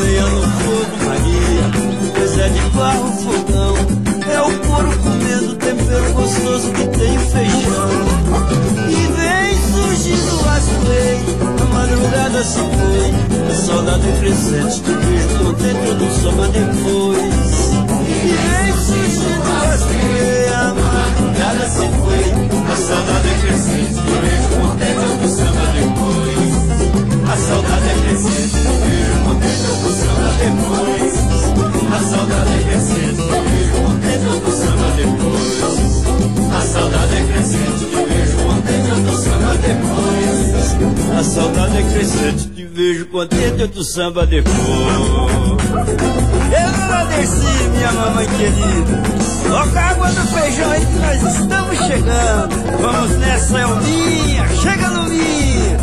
Lenha 0.00 0.26
no 0.26 0.42
fogo 0.42 1.04
Maria 1.04 2.14
Pois 2.16 2.38
é 2.38 2.48
de 2.48 2.60
barro 2.70 3.12
fogão 3.12 3.76
É 4.32 4.40
o 4.40 4.58
couro 4.60 4.98
comendo 5.00 5.54
tempero 5.56 6.12
gostoso 6.14 6.72
que 6.72 6.86
tem 6.98 7.18
feijão. 7.18 7.90
E 8.88 9.06
vem 9.12 9.54
surgindo 9.72 10.42
o 10.42 10.48
açoei 10.48 11.63
A 12.34 12.36
madrugada 12.36 12.42
se 12.42 12.58
foi 12.58 13.14
A 13.48 13.54
saudade 13.54 14.08
é 14.08 14.12
crescente 14.18 14.82
Te 14.82 14.92
vejo 14.92 15.28
contente 15.38 15.94
do 15.94 16.06
samba 16.20 16.48
depois 16.48 17.70
E 18.08 18.34
vem 18.34 18.74
surgindo 18.74 19.46
o 19.46 19.56
açoei 19.72 20.48
A 20.52 20.74
madrugada 20.74 21.64
se 21.68 21.86
foi 21.88 22.24
a 22.64 22.76
saudade 22.76 23.28
eu 23.28 23.56
vejo 24.20 24.48
contente 24.60 25.06
do 25.20 25.28
samba 25.28 25.64
depois. 25.74 26.54
A 27.30 27.36
saudade 27.36 27.86
eu 27.86 28.18
vejo 28.82 29.16
contente 29.24 29.68
do 29.82 29.90
samba 29.92 30.28
depois. 30.40 31.14
A 31.92 31.98
saudade 32.02 32.56
eu 32.64 33.40
vejo 33.44 33.76
contente 33.84 34.28
do 34.40 34.50
samba 34.50 34.88
depois. 34.96 35.58
A 36.52 36.60
saudade 36.60 37.18
crescente, 37.28 37.82
vejo 38.08 38.36
contente 38.38 38.94
do 39.02 39.14
samba 39.22 39.52
depois. 39.58 40.43
A 41.18 41.22
saudade 41.22 41.78
é 41.78 41.82
crescente, 41.92 42.48
te 42.50 42.64
vejo 42.64 43.06
contente 43.06 43.66
do 43.68 43.84
samba 43.84 44.26
depois. 44.26 44.54
Eu 46.52 46.68
agradeci, 46.84 47.68
minha 47.70 47.92
mamãe 47.92 48.26
querida. 48.26 49.02
Toca 49.48 49.80
a 49.80 49.90
água 49.90 50.08
do 50.08 50.26
feijão 50.28 50.70
aí 50.70 50.80
que 50.80 50.92
nós 50.94 51.22
estamos 51.36 51.78
chegando. 51.86 52.78
Vamos 52.80 53.10
nessa, 53.18 53.58
Elminha. 53.60 54.48
Chega 54.62 54.88
no 54.90 55.02
minha. 55.08 55.76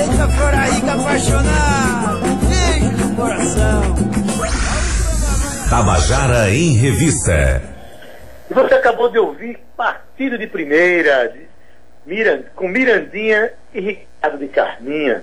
Eita, 0.00 0.28
Flora 0.28 0.64
Rica 0.64 0.92
apaixonada. 0.92 2.20
Beijo 2.48 2.96
no 2.96 3.16
coração. 3.16 3.82
Tabajara 5.68 6.50
em 6.50 6.72
Revista. 6.74 7.62
E 8.50 8.54
você 8.54 8.74
acabou 8.74 9.10
de 9.10 9.18
ouvir 9.18 9.58
Partido 9.76 10.36
de 10.36 10.46
Primeira, 10.46 11.28
de 11.28 11.49
Miran, 12.10 12.42
com 12.56 12.66
Mirandinha 12.66 13.52
e 13.72 13.80
Ricardo 13.80 14.38
de 14.38 14.48
Carminha. 14.48 15.22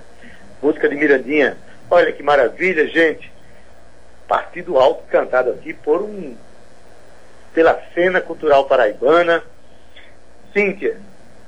Música 0.62 0.88
de 0.88 0.96
Mirandinha. 0.96 1.54
Olha 1.90 2.10
que 2.10 2.22
maravilha, 2.22 2.88
gente. 2.88 3.30
Partido 4.26 4.78
Alto 4.78 5.02
cantado 5.10 5.50
aqui 5.50 5.74
por 5.74 6.00
um 6.00 6.34
pela 7.52 7.78
cena 7.94 8.22
cultural 8.22 8.64
paraibana. 8.64 9.42
Cíntia, 10.54 10.96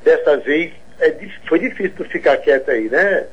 dessa 0.05 0.37
vez 0.37 0.75
é, 0.99 1.17
foi 1.49 1.59
difícil 1.59 1.95
tu 1.97 2.05
ficar 2.05 2.37
quieta 2.37 2.73
aí, 2.73 2.91
né? 2.91 3.27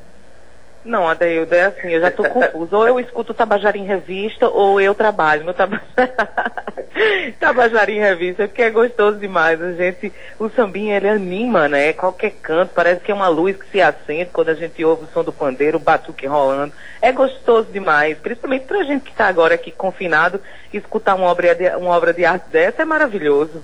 Não, 0.84 1.08
Adeildo, 1.08 1.54
é 1.54 1.64
assim, 1.64 1.88
eu 1.88 2.00
já 2.00 2.08
estou 2.08 2.24
confuso. 2.30 2.76
Ou 2.76 2.86
eu 2.86 3.00
escuto 3.00 3.34
Tabajara 3.34 3.76
em 3.76 3.84
Revista, 3.84 4.48
ou 4.48 4.80
eu 4.80 4.94
trabalho 4.94 5.44
no 5.44 5.52
Tabajara, 5.52 5.86
Tabajara 7.38 7.90
em 7.90 7.98
Revista, 7.98 8.46
porque 8.46 8.62
é 8.62 8.70
gostoso 8.70 9.18
demais. 9.18 9.60
A 9.60 9.72
gente, 9.72 10.12
o 10.38 10.48
sambinha, 10.48 10.96
ele 10.96 11.08
anima, 11.08 11.68
né? 11.68 11.92
Qualquer 11.92 12.30
canto, 12.42 12.72
parece 12.74 13.00
que 13.00 13.10
é 13.10 13.14
uma 13.14 13.28
luz 13.28 13.56
que 13.56 13.68
se 13.70 13.82
acende 13.82 14.30
quando 14.32 14.50
a 14.50 14.54
gente 14.54 14.84
ouve 14.84 15.04
o 15.04 15.08
som 15.08 15.24
do 15.24 15.32
pandeiro, 15.32 15.78
o 15.78 15.80
batuque 15.80 16.26
rolando. 16.26 16.72
É 17.02 17.12
gostoso 17.12 17.68
demais, 17.70 18.16
principalmente 18.18 18.64
pra 18.64 18.84
gente 18.84 19.02
que 19.02 19.10
está 19.10 19.26
agora 19.26 19.54
aqui 19.54 19.70
confinado, 19.70 20.40
escutar 20.72 21.14
uma 21.16 21.26
obra, 21.26 21.54
de, 21.54 21.68
uma 21.76 21.96
obra 21.96 22.12
de 22.12 22.24
arte 22.24 22.48
dessa 22.50 22.82
é 22.82 22.84
maravilhoso. 22.84 23.62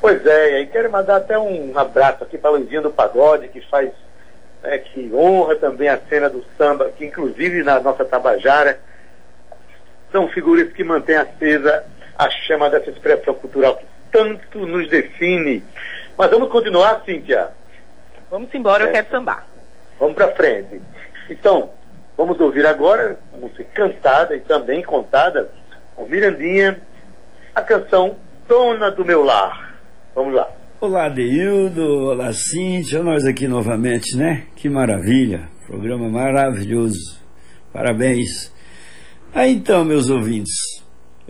Pois 0.00 0.26
é, 0.26 0.62
e 0.62 0.66
quero 0.66 0.90
mandar 0.90 1.18
até 1.18 1.38
um 1.38 1.78
abraço 1.78 2.24
aqui 2.24 2.36
para 2.36 2.50
Luizinho 2.50 2.82
do 2.82 2.90
Pagode, 2.90 3.46
que 3.46 3.60
faz 3.68 3.92
né, 4.62 4.78
que 4.78 5.10
honra 5.12 5.56
também 5.56 5.88
a 5.88 5.98
cena 6.08 6.30
do 6.30 6.44
samba, 6.56 6.90
que 6.96 7.04
inclusive 7.04 7.62
na 7.62 7.80
nossa 7.80 8.04
Tabajara 8.04 8.78
são 10.10 10.28
figuras 10.28 10.72
que 10.72 10.84
mantêm 10.84 11.16
acesa 11.16 11.84
a 12.16 12.30
chama 12.30 12.70
dessa 12.70 12.90
expressão 12.90 13.34
cultural 13.34 13.76
que 13.76 13.86
tanto 14.10 14.66
nos 14.66 14.88
define. 14.88 15.64
Mas 16.16 16.30
vamos 16.30 16.50
continuar, 16.50 17.02
Cíntia? 17.04 17.48
Vamos 18.30 18.54
embora, 18.54 18.84
é. 18.84 18.88
eu 18.88 18.92
quero 18.92 19.10
sambar. 19.10 19.46
Vamos 19.98 20.14
para 20.14 20.32
frente. 20.32 20.80
Então, 21.28 21.70
vamos 22.16 22.38
ouvir 22.40 22.66
agora, 22.66 23.18
música 23.38 23.64
cantada 23.72 24.36
e 24.36 24.40
também 24.40 24.82
contada, 24.82 25.50
com 25.96 26.06
Mirandinha, 26.06 26.80
a 27.54 27.62
canção 27.62 28.16
Dona 28.46 28.90
do 28.90 29.04
Meu 29.04 29.24
Lar. 29.24 29.74
Vamos 30.14 30.34
lá. 30.34 30.48
Olá, 30.84 31.08
Deildo. 31.08 31.80
Olá, 32.08 32.32
Cíntia. 32.32 33.04
Nós 33.04 33.24
aqui 33.24 33.46
novamente, 33.46 34.16
né? 34.16 34.46
Que 34.56 34.68
maravilha. 34.68 35.48
Programa 35.64 36.08
maravilhoso. 36.08 37.20
Parabéns. 37.72 38.52
Ah, 39.32 39.46
então, 39.46 39.84
meus 39.84 40.10
ouvintes, 40.10 40.52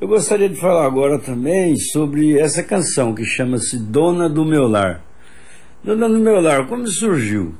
eu 0.00 0.08
gostaria 0.08 0.48
de 0.48 0.56
falar 0.56 0.86
agora 0.86 1.18
também 1.18 1.76
sobre 1.76 2.38
essa 2.38 2.62
canção 2.62 3.14
que 3.14 3.26
chama-se 3.26 3.78
Dona 3.78 4.26
do 4.26 4.42
Meu 4.42 4.66
Lar. 4.66 5.04
Dona 5.84 6.08
do 6.08 6.18
Meu 6.18 6.40
Lar, 6.40 6.66
como 6.66 6.88
surgiu? 6.88 7.54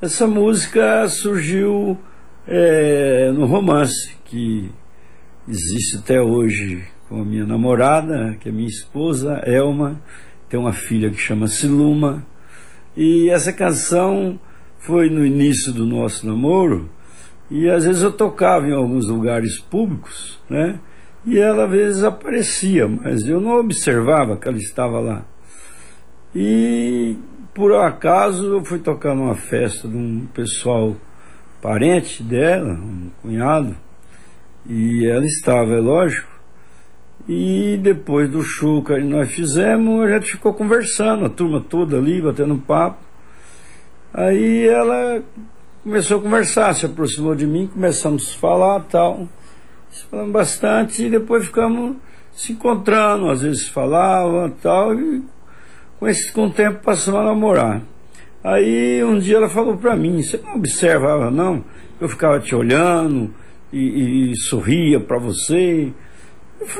Essa 0.00 0.28
música 0.28 1.08
surgiu 1.08 1.98
é, 2.46 3.32
no 3.32 3.46
romance 3.46 4.14
que 4.26 4.70
existe 5.48 5.96
até 5.96 6.20
hoje 6.20 6.84
com 7.08 7.20
a 7.20 7.24
minha 7.24 7.44
namorada, 7.44 8.36
que 8.38 8.48
é 8.48 8.52
minha 8.52 8.68
esposa, 8.68 9.42
Elma 9.44 10.00
tem 10.48 10.58
uma 10.58 10.72
filha 10.72 11.10
que 11.10 11.16
chama-se 11.16 11.66
Luma. 11.66 12.24
E 12.96 13.28
essa 13.28 13.52
canção 13.52 14.38
foi 14.78 15.10
no 15.10 15.26
início 15.26 15.72
do 15.72 15.84
nosso 15.84 16.26
namoro, 16.26 16.88
e 17.50 17.68
às 17.68 17.84
vezes 17.84 18.02
eu 18.02 18.12
tocava 18.12 18.66
em 18.66 18.72
alguns 18.72 19.08
lugares 19.08 19.58
públicos, 19.58 20.40
né? 20.48 20.80
E 21.24 21.38
ela 21.38 21.64
às 21.64 21.70
vezes 21.70 22.04
aparecia, 22.04 22.86
mas 22.88 23.26
eu 23.26 23.40
não 23.40 23.58
observava 23.58 24.36
que 24.36 24.48
ela 24.48 24.56
estava 24.56 25.00
lá. 25.00 25.24
E 26.34 27.16
por 27.52 27.74
acaso 27.74 28.44
eu 28.54 28.64
fui 28.64 28.78
tocar 28.78 29.14
numa 29.14 29.34
festa 29.34 29.88
de 29.88 29.96
um 29.96 30.26
pessoal 30.32 30.96
parente 31.60 32.22
dela, 32.22 32.74
um 32.74 33.10
cunhado, 33.22 33.76
e 34.68 35.06
ela 35.06 35.24
estava, 35.24 35.74
é 35.74 35.80
lógico, 35.80 36.28
e 37.28 37.76
depois 37.82 38.30
do 38.30 38.42
que 38.84 39.00
nós 39.00 39.30
fizemos, 39.30 40.04
a 40.04 40.14
gente 40.14 40.32
ficou 40.32 40.54
conversando, 40.54 41.24
a 41.24 41.28
turma 41.28 41.60
toda 41.60 41.96
ali, 41.96 42.22
batendo 42.22 42.56
papo. 42.56 42.98
Aí 44.14 44.66
ela 44.68 45.22
começou 45.82 46.18
a 46.18 46.22
conversar, 46.22 46.74
se 46.74 46.86
aproximou 46.86 47.34
de 47.34 47.46
mim, 47.46 47.66
começamos 47.66 48.32
a 48.32 48.38
falar 48.38 48.80
tal. 48.80 49.28
Falamos 50.10 50.32
bastante 50.32 51.04
e 51.04 51.10
depois 51.10 51.46
ficamos 51.46 51.96
se 52.32 52.52
encontrando, 52.52 53.28
às 53.28 53.42
vezes 53.42 53.68
falava 53.68 54.52
tal, 54.62 54.94
e 54.94 55.22
com, 55.98 56.06
esse, 56.06 56.30
com 56.32 56.46
o 56.46 56.50
tempo 56.50 56.80
passamos 56.84 57.20
a 57.20 57.24
namorar. 57.24 57.82
Aí 58.44 59.02
um 59.02 59.18
dia 59.18 59.38
ela 59.38 59.48
falou 59.48 59.76
para 59.76 59.96
mim, 59.96 60.22
você 60.22 60.36
não 60.36 60.56
observava 60.56 61.30
não? 61.30 61.64
Eu 62.00 62.08
ficava 62.08 62.38
te 62.38 62.54
olhando 62.54 63.34
e, 63.72 64.30
e 64.30 64.36
sorria 64.36 65.00
para 65.00 65.18
você 65.18 65.92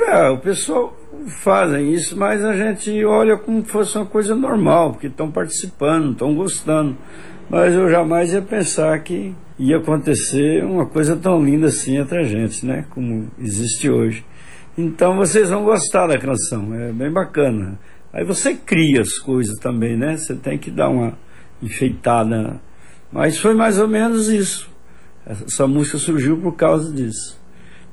ah, 0.09 0.33
o 0.33 0.39
pessoal 0.39 0.97
fazem 1.43 1.93
isso, 1.93 2.17
mas 2.17 2.45
a 2.45 2.53
gente 2.55 3.05
olha 3.05 3.37
como 3.37 3.65
se 3.65 3.71
fosse 3.71 3.97
uma 3.97 4.07
coisa 4.07 4.35
normal, 4.35 4.93
porque 4.93 5.07
estão 5.07 5.31
participando, 5.31 6.13
estão 6.13 6.35
gostando. 6.35 6.97
Mas 7.49 7.75
eu 7.75 7.89
jamais 7.89 8.33
ia 8.33 8.43
pensar 8.43 8.99
que 9.01 9.35
ia 9.59 9.79
acontecer 9.79 10.65
uma 10.65 10.87
coisa 10.87 11.17
tão 11.17 11.43
linda 11.43 11.69
assim 11.69 11.97
entre 11.97 12.19
a 12.19 12.23
gente, 12.25 12.67
né? 12.67 12.85
Como 12.91 13.31
existe 13.39 13.89
hoje. 13.89 14.25
Então 14.77 15.17
vocês 15.17 15.51
vão 15.51 15.65
gostar 15.65 16.07
da 16.07 16.19
canção, 16.19 16.75
é 16.75 16.93
bem 16.93 17.11
bacana. 17.11 17.79
Aí 18.13 18.25
você 18.25 18.55
cria 18.55 19.01
as 19.01 19.19
coisas 19.19 19.59
também, 19.59 19.97
né? 19.97 20.17
Você 20.17 20.35
tem 20.35 20.59
que 20.59 20.71
dar 20.71 20.89
uma 20.89 21.17
enfeitada. 21.63 22.61
Mas 23.13 23.39
foi 23.39 23.55
mais 23.55 23.79
ou 23.79 23.89
menos 23.89 24.29
isso. 24.29 24.69
Essa 25.25 25.67
música 25.67 25.99
surgiu 25.99 26.39
por 26.39 26.57
causa 26.57 26.93
disso. 26.93 27.41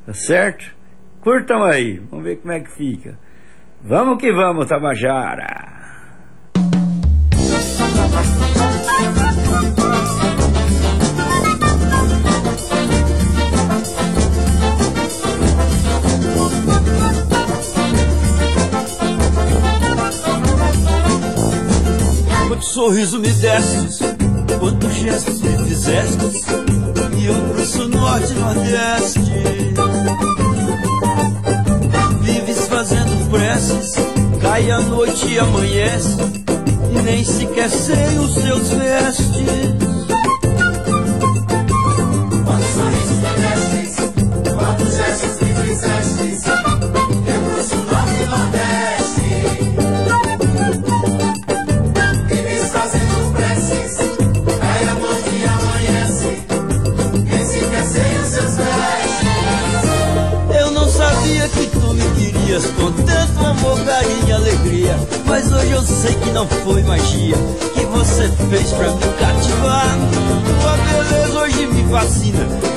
Tá 0.06 0.14
certo? 0.14 0.66
Curtam 1.24 1.64
aí, 1.64 2.02
vamos 2.12 2.26
ver 2.26 2.36
como 2.42 2.52
é 2.52 2.60
que 2.60 2.70
fica. 2.70 3.18
Vamos 3.82 4.18
que 4.18 4.30
vamos, 4.34 4.68
Tabajara! 4.68 5.72
Quanto 22.50 22.66
sorriso 22.66 23.20
me 23.22 23.30
destes, 23.30 24.00
quanto 24.60 24.90
gestos 24.90 25.42
me 25.42 25.58
fizestes, 25.70 26.46
e 27.18 27.26
eu 27.28 27.34
pro 27.34 27.88
norte 27.88 28.34
e 28.34 28.40
nordeste 28.40 29.93
preces, 33.64 33.94
cai 34.42 34.70
a 34.70 34.80
noite 34.82 35.26
e 35.28 35.40
amanhece, 35.40 36.18
nem 37.04 37.24
sequer 37.24 37.70
sei 37.70 38.18
os 38.20 38.34
seus 38.34 38.70
vestes. 38.70 39.44
Quantos 42.46 42.70
sorrisos 42.74 43.18
me 43.18 43.32
destes, 43.42 43.96
quantos 44.54 44.96
gestos 44.96 45.42
me 45.42 45.54
fizestes, 45.54 46.23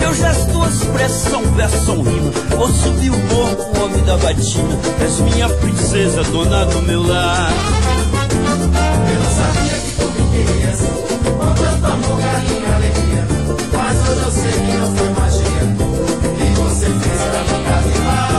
Teu 0.07 0.14
gesto, 0.14 0.53
tua 0.53 0.69
expressão, 0.69 1.42
versão, 1.57 2.01
rima. 2.01 2.31
Vou 2.57 2.69
subir 2.69 3.11
o 3.11 3.19
morro 3.19 3.83
homem 3.83 4.05
da 4.05 4.16
batina. 4.16 4.79
És 5.01 5.19
minha 5.19 5.49
princesa, 5.49 6.23
dona 6.23 6.64
do 6.66 6.81
meu 6.83 7.05
lar. 7.05 7.51
Eu 8.31 9.19
não 9.19 9.31
sabia 9.35 9.79
que 9.81 9.90
tu 9.97 10.07
me 10.07 10.31
querias 10.31 10.79
com 10.79 11.55
tanto 11.55 11.87
amor, 11.87 12.21
carinho 12.21 12.62
e 12.62 12.73
alegria. 12.73 13.27
Mas 13.73 14.09
hoje 14.09 14.23
eu 14.23 14.31
sei 14.31 14.53
que 14.53 14.73
não 14.79 14.97
foi 14.97 15.09
magia 15.09 15.75
que 16.38 16.61
você 16.61 16.87
fez 16.87 17.23
pra 17.23 17.40
me 17.42 17.64
cativar 17.64 18.37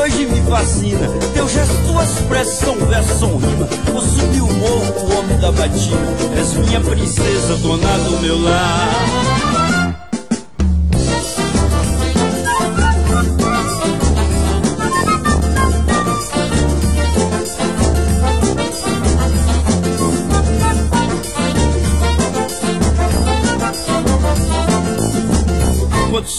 hoje 0.00 0.26
me 0.26 0.40
fascina. 0.50 1.08
Teu 1.32 1.48
gesto, 1.48 1.74
tua 1.86 2.04
expressão, 2.04 2.74
versão, 2.86 3.36
rima. 3.36 3.68
Vou 3.92 4.02
subir 4.02 4.42
o 4.42 4.52
morro, 4.52 4.94
o 5.00 5.18
homem 5.18 5.38
da 5.38 5.52
batina. 5.52 5.96
És 6.36 6.54
minha 6.54 6.80
princesa, 6.80 7.56
dona 7.56 7.98
do 7.98 8.20
meu 8.20 8.42
lar. 8.42 9.27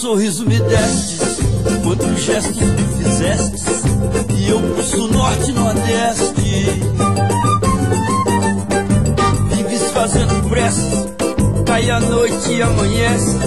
Sorriso 0.10 0.44
me 0.44 0.60
destes, 0.60 1.38
quantos 1.84 2.20
gestos 2.20 2.58
me 2.58 3.04
fizestes, 3.04 3.84
e 4.36 4.50
eu 4.50 4.60
pulso 4.60 5.08
norte 5.08 5.52
e 5.52 5.54
nordeste. 5.54 6.82
Vives 9.52 9.92
fazendo 9.92 10.50
preces, 10.50 11.06
cai 11.64 11.92
a 11.92 12.00
noite 12.00 12.54
e 12.54 12.60
amanhece, 12.60 13.38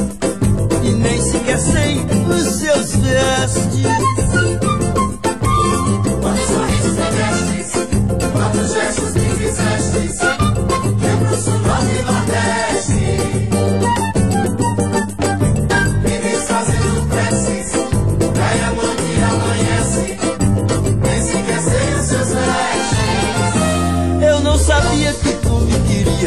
e 0.84 0.90
nem 0.90 1.20
sequer 1.20 1.58
sei 1.58 1.96
os 2.30 2.44
seus 2.60 2.94
vestes. 2.94 4.71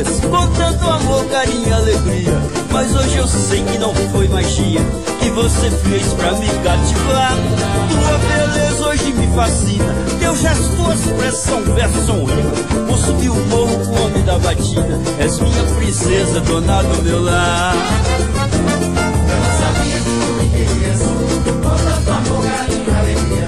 Querias 0.05 0.19
Com 0.19 0.47
tanto 0.53 0.89
amor, 0.89 1.25
carinho 1.25 1.67
e 1.67 1.73
alegria. 1.73 2.41
Mas 2.71 2.95
hoje 2.95 3.17
eu 3.17 3.27
sei 3.27 3.63
que 3.63 3.77
não 3.77 3.93
foi 4.11 4.27
magia 4.27 4.81
Que 5.21 5.29
você 5.29 5.69
fez 5.71 6.13
pra 6.13 6.31
me 6.33 6.47
cativar. 6.47 7.37
Tua 7.89 8.17
beleza 8.17 8.87
hoje 8.87 9.13
me 9.13 9.27
fascina. 9.35 9.95
Teu 10.19 10.35
gesto, 10.35 10.75
tua 10.75 10.93
expressão, 10.93 11.61
verso 11.63 12.11
rima. 12.25 12.85
Vou 12.87 12.97
subir 12.97 13.29
o 13.29 13.35
morro 13.47 13.79
com 13.85 13.91
o 13.91 14.05
homem 14.05 14.23
da 14.23 14.37
batida. 14.39 14.99
És 15.19 15.39
minha 15.39 15.63
princesa, 15.77 16.41
dona 16.41 16.83
do 16.83 17.03
meu 17.03 17.23
lar. 17.23 17.75
Sabia 19.59 19.97
que 19.97 20.03
tu 20.03 20.33
me 20.33 20.49
querias, 20.49 20.99
com 20.99 21.61
tanto 21.61 22.11
amor, 22.11 22.43
carinho 22.43 22.85
e 22.87 22.95
alegria. 22.95 23.44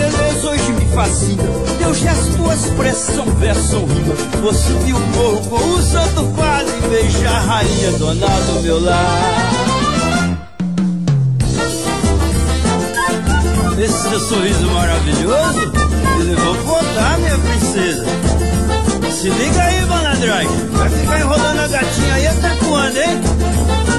Beleza 0.00 0.50
hoje 0.50 0.72
me 0.72 0.86
fascina 0.94 1.42
Teu 1.78 1.94
gesto, 1.94 2.36
tua 2.36 2.54
expressão, 2.54 3.24
verso 3.38 3.84
rima 3.84 4.14
Vou 4.40 4.54
subir 4.54 4.94
o 4.94 5.00
morro 5.00 5.40
com 5.48 5.56
o 5.56 5.82
santo 5.82 6.24
padre 6.36 6.72
E 6.84 6.88
beijar 6.88 7.36
a 7.36 7.40
rainha, 7.40 7.92
dona 7.92 8.26
do 8.26 8.62
meu 8.62 8.82
lar 8.82 9.70
Esse 13.78 14.10
seu 14.10 14.20
sorriso 14.20 14.66
maravilhoso 14.72 15.72
me 16.18 16.24
levou 16.24 16.54
pro 16.54 16.74
altar, 16.74 17.18
minha 17.18 17.38
princesa. 17.38 18.04
Se 19.10 19.30
liga 19.30 19.62
aí, 19.62 19.86
malandragem. 19.86 20.50
Vai 20.72 20.90
ficar 20.90 21.20
enrolando 21.20 21.60
a 21.60 21.66
gatinha 21.66 22.14
aí 22.14 22.26
até 22.26 22.50
quando, 22.56 22.96
hein? 22.98 23.89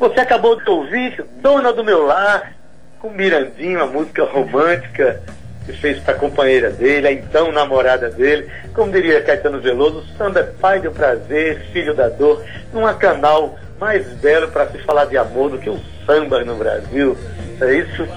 Você 0.00 0.18
acabou 0.18 0.56
de 0.56 0.68
ouvir 0.70 1.22
Dona 1.42 1.74
do 1.74 1.84
Meu 1.84 2.06
Lar, 2.06 2.54
com 3.00 3.10
Mirandinho, 3.10 3.80
uma 3.80 3.86
música 3.86 4.24
romântica 4.24 5.20
que 5.66 5.74
fez 5.74 6.00
para 6.00 6.14
a 6.14 6.18
companheira 6.18 6.70
dele, 6.70 7.06
a 7.06 7.12
então 7.12 7.52
namorada 7.52 8.08
dele. 8.08 8.50
Como 8.72 8.90
diria 8.90 9.22
Caetano 9.22 9.60
Veloso, 9.60 10.02
samba 10.16 10.40
é 10.40 10.42
pai 10.44 10.80
do 10.80 10.90
prazer, 10.90 11.60
filho 11.70 11.94
da 11.94 12.08
dor. 12.08 12.42
Há 12.74 12.94
canal 12.94 13.58
mais 13.78 14.06
belo 14.14 14.48
para 14.48 14.68
se 14.68 14.78
falar 14.78 15.04
de 15.04 15.18
amor 15.18 15.50
do 15.50 15.58
que 15.58 15.68
o 15.68 15.78
samba 16.06 16.42
no 16.44 16.56
Brasil. 16.56 17.14
É 17.60 17.74
isso? 17.74 18.08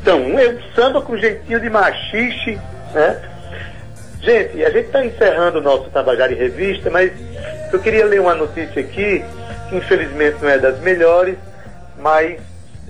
Então, 0.00 0.38
é 0.38 0.48
um 0.48 0.60
samba 0.76 1.02
com 1.02 1.16
jeitinho 1.16 1.58
de 1.58 1.68
machixe, 1.68 2.56
né? 2.94 3.20
Gente, 4.20 4.64
a 4.64 4.70
gente 4.70 4.86
está 4.86 5.04
encerrando 5.04 5.58
o 5.58 5.62
nosso 5.62 5.90
Tabajara 5.90 6.32
em 6.32 6.36
Revista, 6.36 6.88
mas 6.88 7.10
eu 7.72 7.80
queria 7.80 8.06
ler 8.06 8.20
uma 8.20 8.36
notícia 8.36 8.80
aqui, 8.80 9.24
infelizmente 9.72 10.36
não 10.40 10.48
é 10.48 10.58
das 10.58 10.78
melhores, 10.80 11.36
mas 11.98 12.40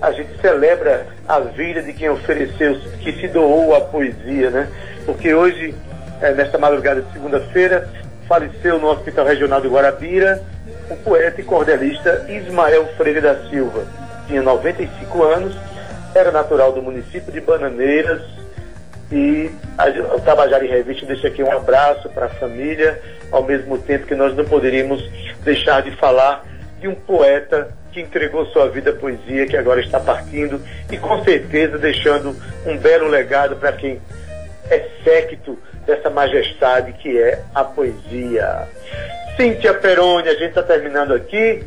a 0.00 0.10
gente 0.10 0.36
celebra 0.40 1.06
a 1.28 1.38
vida 1.38 1.82
de 1.82 1.92
quem 1.92 2.10
ofereceu, 2.10 2.78
que 3.00 3.12
se 3.12 3.28
doou 3.28 3.74
à 3.74 3.80
poesia, 3.80 4.50
né? 4.50 4.68
Porque 5.06 5.32
hoje, 5.32 5.74
eh, 6.20 6.32
nesta 6.32 6.58
madrugada 6.58 7.02
de 7.02 7.12
segunda-feira, 7.12 7.88
faleceu 8.28 8.78
no 8.78 8.88
Hospital 8.88 9.26
Regional 9.26 9.60
de 9.60 9.68
Guarabira 9.68 10.42
o 10.90 10.96
poeta 10.96 11.40
e 11.40 11.44
cordelista 11.44 12.26
Ismael 12.28 12.86
Freire 12.96 13.20
da 13.20 13.48
Silva. 13.48 13.84
Tinha 14.26 14.42
95 14.42 15.22
anos, 15.22 15.56
era 16.14 16.30
natural 16.30 16.72
do 16.72 16.82
município 16.82 17.32
de 17.32 17.40
Bananeiras, 17.40 18.22
e 19.10 19.50
o 20.14 20.20
Tabajara 20.20 20.64
em 20.64 20.68
Revista 20.68 21.04
deixa 21.04 21.28
aqui 21.28 21.42
um 21.42 21.52
abraço 21.52 22.08
para 22.08 22.26
a 22.26 22.30
família, 22.30 22.98
ao 23.30 23.42
mesmo 23.42 23.76
tempo 23.78 24.06
que 24.06 24.14
nós 24.14 24.34
não 24.34 24.44
poderíamos 24.44 25.02
deixar 25.44 25.82
de 25.82 25.90
falar 25.92 26.42
de 26.82 26.88
um 26.88 26.94
poeta 26.94 27.68
que 27.92 28.00
entregou 28.00 28.44
sua 28.46 28.68
vida 28.68 28.90
à 28.90 28.92
poesia, 28.92 29.46
que 29.46 29.56
agora 29.56 29.80
está 29.80 30.00
partindo 30.00 30.60
e 30.90 30.98
com 30.98 31.22
certeza 31.22 31.78
deixando 31.78 32.36
um 32.66 32.76
belo 32.76 33.06
legado 33.06 33.54
para 33.56 33.72
quem 33.72 34.00
é 34.68 34.88
séquito 35.04 35.56
dessa 35.86 36.10
majestade 36.10 36.92
que 36.94 37.20
é 37.20 37.40
a 37.54 37.62
poesia. 37.62 38.68
Cíntia 39.36 39.72
Peroni, 39.74 40.28
a 40.28 40.34
gente 40.34 40.48
está 40.48 40.62
terminando 40.62 41.14
aqui, 41.14 41.64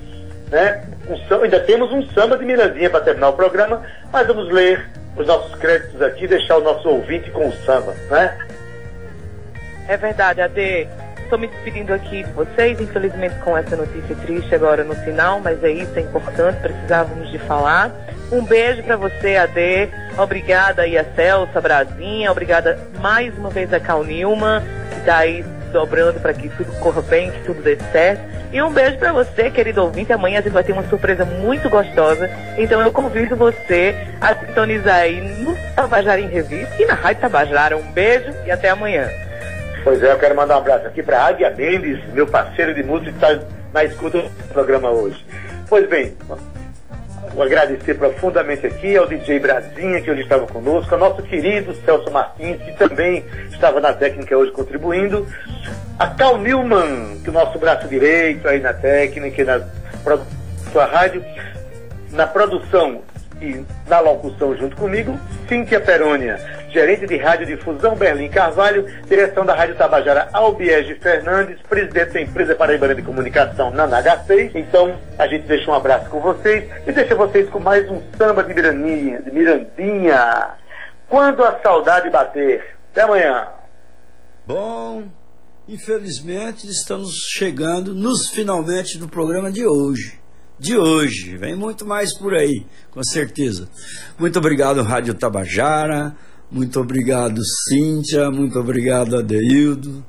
né? 0.51 0.83
Um 1.07 1.43
ainda 1.43 1.59
temos 1.61 1.91
um 1.93 2.05
samba 2.09 2.37
de 2.37 2.43
Mirandinha 2.43 2.89
para 2.89 3.01
terminar 3.01 3.29
o 3.29 3.33
programa, 3.33 3.83
mas 4.11 4.27
vamos 4.27 4.51
ler 4.51 4.85
os 5.15 5.25
nossos 5.25 5.55
créditos 5.55 6.01
aqui, 6.01 6.27
deixar 6.27 6.57
o 6.57 6.61
nosso 6.61 6.89
ouvinte 6.89 7.31
com 7.31 7.47
o 7.47 7.53
samba, 7.65 7.93
né? 8.09 8.37
É 9.87 9.95
verdade, 9.95 10.41
Ade. 10.41 10.89
Estou 11.25 11.39
me 11.39 11.47
despedindo 11.47 11.91
aqui 11.91 12.23
de 12.23 12.31
vocês, 12.33 12.79
infelizmente 12.79 13.35
com 13.39 13.57
essa 13.57 13.75
notícia 13.75 14.15
triste 14.15 14.53
agora 14.53 14.83
no 14.83 14.93
final, 14.93 15.39
mas 15.39 15.63
é 15.63 15.71
isso, 15.71 15.91
é 15.95 16.01
importante, 16.01 16.59
precisávamos 16.59 17.31
de 17.31 17.39
falar. 17.39 17.91
Um 18.31 18.45
beijo 18.45 18.83
para 18.83 18.95
você, 18.95 19.35
Ade. 19.35 19.89
Obrigada 20.19 20.83
aí 20.83 20.95
a 20.95 21.03
Celso, 21.03 21.57
a 21.57 21.61
Brasinha, 21.61 22.31
obrigada 22.31 22.79
mais 23.01 23.35
uma 23.39 23.49
vez 23.49 23.73
a 23.73 23.79
Cal 23.79 24.03
Nilman, 24.03 24.61
que 24.91 24.99
está 24.99 25.17
aí 25.17 25.43
dobrando 25.73 26.19
para 26.19 26.31
que 26.31 26.47
tudo 26.47 26.71
corra 26.79 27.01
bem, 27.01 27.31
que 27.31 27.43
tudo 27.43 27.63
dê 27.63 27.75
certo. 27.91 28.21
E 28.53 28.61
um 28.61 28.71
beijo 28.71 28.99
para 28.99 29.11
você, 29.11 29.49
querido 29.49 29.83
ouvinte. 29.83 30.13
Amanhã 30.13 30.39
a 30.39 30.41
gente 30.43 30.53
vai 30.53 30.63
ter 30.63 30.73
uma 30.73 30.87
surpresa 30.87 31.25
muito 31.25 31.67
gostosa. 31.71 32.29
Então 32.55 32.79
eu 32.81 32.91
convido 32.91 33.35
você 33.35 33.95
a 34.21 34.35
sintonizar 34.35 34.97
aí 34.97 35.19
no 35.39 35.55
Tabajara 35.75 36.21
em 36.21 36.29
Revista 36.29 36.81
e 36.81 36.85
na 36.85 36.93
Rádio 36.93 37.21
Tabajara. 37.21 37.75
Um 37.75 37.91
beijo 37.91 38.31
e 38.45 38.51
até 38.51 38.69
amanhã. 38.69 39.09
Pois 39.85 40.01
é, 40.01 40.11
eu 40.11 40.17
quero 40.17 40.35
mandar 40.35 40.55
um 40.55 40.61
abraço 40.61 40.87
aqui 40.87 41.03
para 41.03 41.23
Águia 41.23 41.51
Mendes, 41.51 42.03
meu 42.11 42.25
parceiro 42.25 42.73
de 42.73 42.81
música 42.81 43.11
que 43.11 43.23
está 43.23 43.39
na 43.71 43.83
escuta 43.83 44.19
do 44.19 44.47
programa 44.51 44.89
hoje. 44.89 45.23
Pois 45.69 45.87
bem, 45.87 46.17
vou 47.35 47.43
agradecer 47.43 47.93
profundamente 47.93 48.65
aqui 48.65 48.97
ao 48.97 49.05
DJ 49.05 49.37
Brasinha, 49.37 50.01
que 50.01 50.09
hoje 50.09 50.23
estava 50.23 50.47
conosco, 50.47 50.91
ao 50.91 50.99
nosso 50.99 51.21
querido 51.21 51.71
Celso 51.85 52.09
Martins, 52.09 52.59
que 52.63 52.71
também 52.71 53.23
estava 53.51 53.79
na 53.79 53.93
técnica 53.93 54.35
hoje 54.35 54.51
contribuindo, 54.53 55.27
a 55.99 56.07
Cal 56.07 56.39
Newman, 56.39 57.19
que 57.23 57.27
é 57.27 57.29
o 57.29 57.33
nosso 57.33 57.59
braço 57.59 57.87
direito 57.87 58.47
aí 58.47 58.59
na 58.59 58.73
técnica 58.73 59.45
na 59.45 59.59
da 60.73 60.85
rádio, 60.87 61.23
na 62.09 62.25
produção 62.25 63.03
e 63.41 63.65
na 63.87 63.99
locução 63.99 64.55
junto 64.55 64.75
comigo, 64.75 65.19
Cíntia 65.47 65.79
Perônia, 65.79 66.37
gerente 66.69 67.07
de 67.07 67.17
rádio 67.17 67.45
difusão 67.45 67.95
Berlim 67.95 68.29
Carvalho, 68.29 68.85
direção 69.07 69.45
da 69.45 69.53
Rádio 69.53 69.75
Tabajara 69.75 70.29
Albiege 70.33 70.95
Fernandes, 70.95 71.61
presidente 71.61 72.13
da 72.13 72.21
empresa 72.21 72.55
Paraibana 72.55 72.95
de 72.95 73.01
Comunicação 73.01 73.71
na 73.71 73.87
NH6. 73.87 74.51
Então, 74.55 74.97
a 75.17 75.27
gente 75.27 75.45
deixa 75.47 75.69
um 75.69 75.73
abraço 75.73 76.09
com 76.09 76.19
vocês 76.19 76.69
e 76.85 76.91
deixa 76.91 77.15
vocês 77.15 77.49
com 77.49 77.59
mais 77.59 77.89
um 77.89 78.01
samba 78.17 78.43
de 78.43 78.53
de 78.53 79.31
Mirandinha. 79.31 80.55
Quando 81.07 81.43
a 81.43 81.59
saudade 81.61 82.09
bater. 82.09 82.75
Até 82.91 83.01
amanhã. 83.01 83.47
Bom, 84.47 85.03
infelizmente 85.67 86.67
estamos 86.67 87.11
chegando 87.31 87.93
nos 87.93 88.29
finalmente 88.29 88.97
do 88.97 89.07
programa 89.07 89.51
de 89.51 89.65
hoje. 89.65 90.24
De 90.57 90.77
hoje, 90.77 91.35
vem 91.35 91.53
muito 91.53 91.85
mais 91.85 92.17
por 92.17 92.33
aí, 92.33 92.65
com 92.89 93.03
certeza. 93.03 93.67
Muito 94.17 94.39
obrigado, 94.39 94.81
Rádio 94.83 95.13
Tabajara. 95.13 96.15
Muito 96.49 96.79
obrigado, 96.79 97.41
Cíntia. 97.67 98.31
Muito 98.31 98.57
obrigado, 98.57 99.17
Adeildo. 99.17 100.05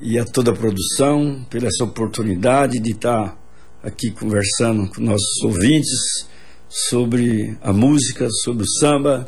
E 0.00 0.16
a 0.16 0.24
toda 0.24 0.52
a 0.52 0.54
produção 0.54 1.44
pela 1.50 1.66
essa 1.66 1.82
oportunidade 1.82 2.78
de 2.78 2.92
estar 2.92 3.36
aqui 3.82 4.12
conversando 4.12 4.88
com 4.88 5.02
nossos 5.02 5.42
ouvintes 5.42 6.28
sobre 6.68 7.56
a 7.60 7.72
música, 7.72 8.28
sobre 8.44 8.62
o 8.62 8.78
samba. 8.78 9.26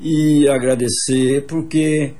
E 0.00 0.48
agradecer 0.48 1.46
porque 1.46 2.14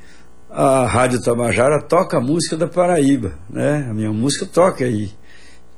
a 0.49 0.87
Rádio 0.87 1.21
Tabajara 1.21 1.83
toca 1.83 2.19
a 2.19 2.21
música 2.21 2.57
da 2.57 2.69
Paraíba, 2.69 3.37
né? 3.51 3.89
A 3.91 3.93
minha 3.93 4.13
música 4.13 4.47
toca 4.47 4.85
aí. 4.85 5.11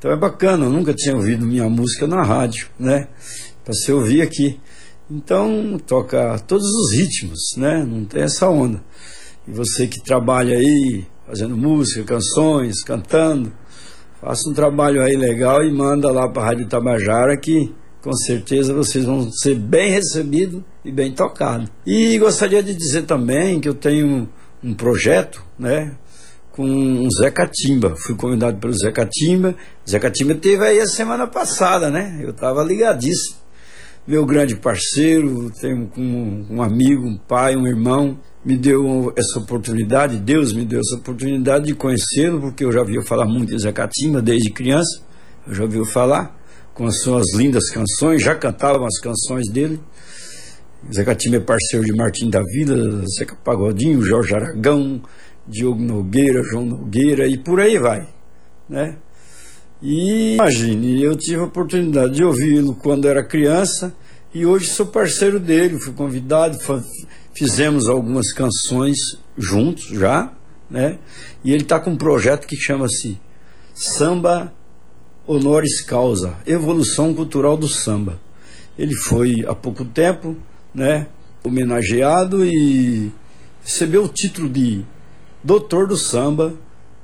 Então 0.05 0.13
é 0.13 0.19
bacana, 0.19 0.67
eu 0.67 0.71
nunca 0.71 0.93
tinha 0.93 1.17
ouvido 1.17 1.47
minha 1.47 1.67
música 1.67 2.07
na 2.07 2.23
rádio, 2.23 2.69
né? 2.79 3.09
Para 3.65 3.73
você 3.73 3.91
ouvir 3.91 4.21
aqui. 4.21 4.61
Então 5.11 5.81
toca 5.87 6.39
todos 6.41 6.67
os 6.67 6.93
ritmos, 6.93 7.41
né? 7.57 7.83
Não 7.89 8.05
tem 8.05 8.25
essa 8.25 8.47
onda. 8.51 8.85
E 9.49 9.51
você 9.51 9.87
que 9.87 10.05
trabalha 10.05 10.59
aí, 10.59 11.07
fazendo 11.27 11.57
música, 11.57 12.05
canções, 12.05 12.83
cantando, 12.83 13.51
faça 14.21 14.47
um 14.47 14.53
trabalho 14.53 15.03
aí 15.03 15.17
legal 15.17 15.65
e 15.65 15.73
manda 15.73 16.13
lá 16.13 16.29
para 16.29 16.43
a 16.43 16.45
Rádio 16.49 16.69
Tabajara 16.69 17.35
que 17.39 17.73
com 18.03 18.13
certeza 18.13 18.75
vocês 18.75 19.07
vão 19.07 19.33
ser 19.33 19.55
bem 19.55 19.91
recebidos 19.91 20.61
e 20.85 20.93
bem 20.93 21.15
tocados. 21.15 21.71
E 21.87 22.19
gostaria 22.19 22.63
de 22.63 22.75
dizer 22.75 23.05
também 23.05 23.59
que 23.59 23.71
eu 23.71 23.75
tenho 23.75 24.29
um 24.63 24.75
projeto, 24.75 25.43
né, 25.59 25.97
com 26.55 27.05
o 27.05 27.09
Zé 27.21 27.33
Catimba. 27.33 27.97
Fui 27.97 28.15
convidado 28.15 28.59
pelo 28.59 28.73
Zé 28.73 28.93
Catimba. 28.93 29.57
Zé 29.89 29.99
Catimba 29.99 30.37
teve 30.37 30.65
aí 30.65 30.79
a 30.79 30.87
semana 30.87 31.27
passada, 31.27 31.91
né? 31.91 32.21
Eu 32.23 32.31
estava 32.31 32.63
ligadíssimo. 32.63 33.39
Meu 34.07 34.25
grande 34.25 34.55
parceiro, 34.55 35.51
tenho 35.61 35.91
um, 35.97 36.47
um 36.51 36.63
amigo, 36.63 37.07
um 37.07 37.17
pai, 37.17 37.57
um 37.57 37.67
irmão, 37.67 38.21
me 38.45 38.57
deu 38.57 39.13
essa 39.17 39.41
oportunidade, 39.41 40.19
Deus 40.19 40.53
me 40.53 40.65
deu 40.65 40.79
essa 40.79 40.97
oportunidade 40.97 41.65
de 41.65 41.75
conhecê-lo, 41.75 42.41
porque 42.41 42.65
eu 42.65 42.71
já 42.71 42.81
ouvi 42.81 43.03
falar 43.05 43.25
muito 43.25 43.51
de 43.51 43.63
Zé 43.63 43.73
Catimba 43.73 44.21
desde 44.21 44.51
criança, 44.51 45.03
eu 45.49 45.55
já 45.55 45.63
ouvi 45.65 45.85
falar 45.91 46.39
com 46.75 46.87
as 46.87 47.01
suas 47.01 47.35
lindas 47.35 47.71
canções, 47.71 48.23
já 48.23 48.35
cantavam 48.35 48.87
as 48.87 49.01
canções 49.01 49.51
dele. 49.51 49.81
Zé 50.93 51.03
Catimba 51.03 51.37
é 51.37 51.41
parceiro 51.41 51.85
de 51.85 51.93
Martim 51.95 52.29
da 52.29 52.43
Vila, 52.43 53.03
Zeca 53.19 53.35
Pagodinho, 53.43 54.03
Jorge 54.03 54.35
Aragão, 54.35 55.01
Diogo 55.47 55.81
Nogueira, 55.81 56.43
João 56.43 56.65
Nogueira 56.65 57.27
e 57.27 57.37
por 57.39 57.61
aí 57.61 57.79
vai, 57.79 58.09
né? 58.69 58.97
E 59.83 60.35
imagine, 60.35 61.03
eu 61.03 61.15
tive 61.17 61.41
a 61.41 61.45
oportunidade 61.45 62.15
de 62.15 62.25
ouvi-lo 62.25 62.75
quando 62.75 63.07
era 63.07 63.23
criança 63.23 63.95
e 64.33 64.47
hoje 64.47 64.67
sou 64.67 64.87
parceiro 64.87 65.39
dele, 65.39 65.79
fui 65.79 65.93
convidado, 65.93 66.59
fizemos 67.35 67.89
algumas 67.89 68.33
canções 68.33 68.99
juntos 69.37 69.89
já, 69.89 70.33
né? 70.71 70.99
E 71.45 71.53
ele 71.53 71.63
está 71.63 71.79
com 71.79 71.91
um 71.91 71.97
projeto 71.97 72.47
que 72.47 72.57
chama-se 72.57 73.21
Samba 73.75 74.53
Honoris 75.27 75.83
Causa, 75.83 76.37
Evolução 76.47 77.15
Cultural 77.15 77.57
do 77.57 77.69
Samba. 77.69 78.21
Ele 78.79 78.95
foi 78.95 79.45
há 79.47 79.55
pouco 79.55 79.85
tempo, 79.85 80.37
né, 80.75 81.07
homenageado 81.45 82.45
e 82.45 83.13
recebeu 83.63 84.05
o 84.05 84.09
título 84.09 84.49
de 84.49 84.85
doutor 85.45 85.87
do 85.87 85.97
samba 85.97 86.55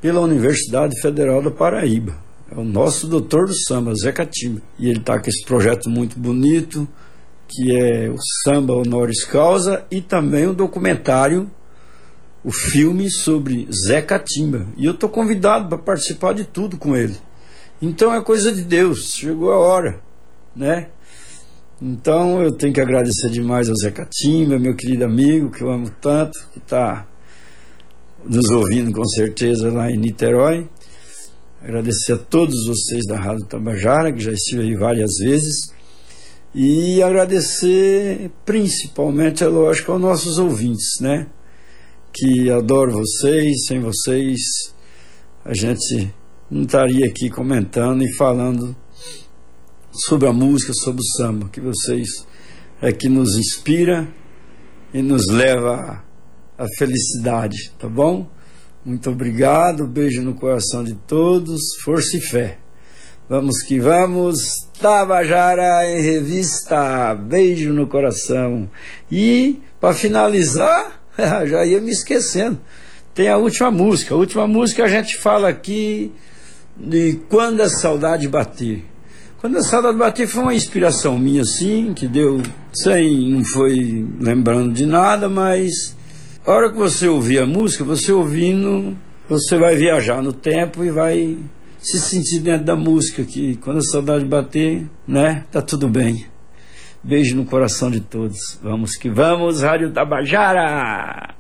pela 0.01 0.20
Universidade 0.20 0.99
Federal 1.03 1.43
da 1.43 1.51
Paraíba. 1.51 2.16
É 2.51 2.59
o 2.59 2.64
nosso 2.64 3.07
doutor 3.07 3.47
do 3.47 3.55
samba, 3.55 3.95
Zé 3.95 4.11
Catimba. 4.11 4.62
E 4.78 4.88
ele 4.88 4.99
está 4.99 5.20
com 5.20 5.28
esse 5.28 5.45
projeto 5.45 5.91
muito 5.91 6.18
bonito, 6.18 6.88
que 7.47 7.76
é 7.76 8.09
o 8.09 8.16
Samba 8.43 8.72
Honoris 8.72 9.24
Causa, 9.24 9.84
e 9.91 10.01
também 10.01 10.47
o 10.47 10.55
documentário, 10.55 11.51
o 12.43 12.51
filme 12.51 13.11
sobre 13.11 13.68
Zé 13.86 14.01
Catimba. 14.01 14.66
E 14.76 14.86
eu 14.86 14.93
estou 14.93 15.11
convidado 15.11 15.68
para 15.68 15.78
participar 15.78 16.32
de 16.32 16.45
tudo 16.45 16.78
com 16.78 16.97
ele. 16.97 17.16
Então 17.82 18.12
é 18.12 18.22
coisa 18.22 18.51
de 18.51 18.62
Deus, 18.62 19.12
chegou 19.14 19.53
a 19.53 19.59
hora, 19.59 20.01
né? 20.57 20.88
Então 21.80 22.43
eu 22.43 22.53
tenho 22.53 22.72
que 22.72 22.80
agradecer 22.80 23.28
demais 23.30 23.68
ao 23.68 23.76
Zé 23.76 23.91
Catimba, 23.91 24.59
meu 24.59 24.74
querido 24.74 25.05
amigo, 25.05 25.51
que 25.51 25.62
eu 25.62 25.70
amo 25.70 25.91
tanto, 26.01 26.38
que 26.53 26.59
está 26.59 27.07
nos 28.25 28.51
ouvindo 28.51 28.93
com 28.93 29.05
certeza 29.05 29.71
lá 29.71 29.91
em 29.91 29.97
Niterói. 29.97 30.68
Agradecer 31.62 32.12
a 32.12 32.18
todos 32.18 32.66
vocês 32.66 33.05
da 33.07 33.18
Rádio 33.18 33.47
Tabajara, 33.47 34.12
que 34.12 34.21
já 34.21 34.33
estive 34.33 34.62
aí 34.62 34.75
várias 34.75 35.11
vezes. 35.23 35.73
E 36.55 37.03
agradecer 37.03 38.31
principalmente, 38.45 39.45
é 39.45 39.47
lógico, 39.47 39.93
aos 39.93 40.01
nossos 40.01 40.39
ouvintes, 40.39 40.99
né? 41.01 41.27
Que 42.12 42.51
adoro 42.51 42.93
vocês, 42.93 43.66
sem 43.66 43.79
vocês 43.81 44.41
a 45.45 45.55
gente 45.55 46.12
não 46.51 46.62
estaria 46.62 47.07
aqui 47.07 47.31
comentando 47.31 48.03
e 48.03 48.16
falando 48.16 48.77
sobre 49.91 50.29
a 50.29 50.33
música, 50.33 50.73
sobre 50.75 51.01
o 51.01 51.16
samba, 51.16 51.49
que 51.49 51.61
vocês 51.61 52.27
é 52.81 52.93
que 52.93 53.09
nos 53.09 53.37
inspira 53.37 54.09
e 54.93 55.03
nos 55.03 55.27
leva 55.29 55.75
a 55.75 56.03
felicidade, 56.76 57.72
tá 57.78 57.88
bom? 57.88 58.28
Muito 58.84 59.11
obrigado, 59.11 59.86
beijo 59.86 60.22
no 60.22 60.34
coração 60.34 60.82
de 60.82 60.94
todos, 60.94 61.61
força 61.84 62.16
e 62.16 62.20
fé. 62.20 62.58
Vamos 63.28 63.62
que 63.62 63.78
vamos, 63.78 64.38
Tabajara 64.80 65.88
em 65.88 66.02
revista, 66.02 67.14
beijo 67.14 67.72
no 67.72 67.86
coração. 67.86 68.68
E, 69.12 69.61
para 69.78 69.94
finalizar, 69.94 71.00
já 71.46 71.64
ia 71.64 71.80
me 71.80 71.90
esquecendo, 71.90 72.58
tem 73.14 73.28
a 73.28 73.36
última 73.36 73.70
música. 73.70 74.14
A 74.14 74.18
última 74.18 74.46
música 74.46 74.84
a 74.84 74.88
gente 74.88 75.18
fala 75.18 75.48
aqui 75.48 76.11
de 76.76 77.20
Quando 77.28 77.61
a 77.61 77.68
Saudade 77.68 78.26
Bater. 78.26 78.82
Quando 79.40 79.58
a 79.58 79.62
Saudade 79.62 79.96
Bater 79.96 80.26
foi 80.26 80.42
uma 80.42 80.54
inspiração 80.54 81.18
minha, 81.18 81.44
sim, 81.44 81.92
que 81.94 82.08
deu 82.08 82.42
sem, 82.72 83.30
não 83.30 83.44
foi 83.44 84.06
lembrando 84.18 84.72
de 84.72 84.86
nada, 84.86 85.28
mas 85.28 85.94
a 86.47 86.51
hora 86.51 86.70
que 86.70 86.76
você 86.76 87.09
ouvir 87.09 87.38
a 87.41 87.47
música, 87.47 87.84
você 87.84 88.12
ouvindo, 88.12 88.97
você 89.28 89.59
vai 89.59 89.76
viajar 89.76 90.22
no 90.22 90.32
tempo 90.32 90.82
e 90.84 90.91
vai 90.91 91.38
se 91.78 91.99
sentir 91.99 92.41
dentro 92.41 92.64
da 92.64 92.76
música, 92.76 93.24
que 93.24 93.57
quando 93.57 93.78
a 93.78 93.82
saudade 93.82 94.24
bater, 94.24 94.86
né, 95.07 95.45
tá 95.51 95.62
tudo 95.62 95.88
bem. 95.88 96.26
Beijo 97.03 97.34
no 97.34 97.45
coração 97.47 97.91
de 97.91 98.01
todos. 98.01 98.59
Vamos 98.62 98.93
que 98.97 99.09
vamos, 99.09 99.62
Rádio 99.62 99.91
Tabajara! 99.93 101.34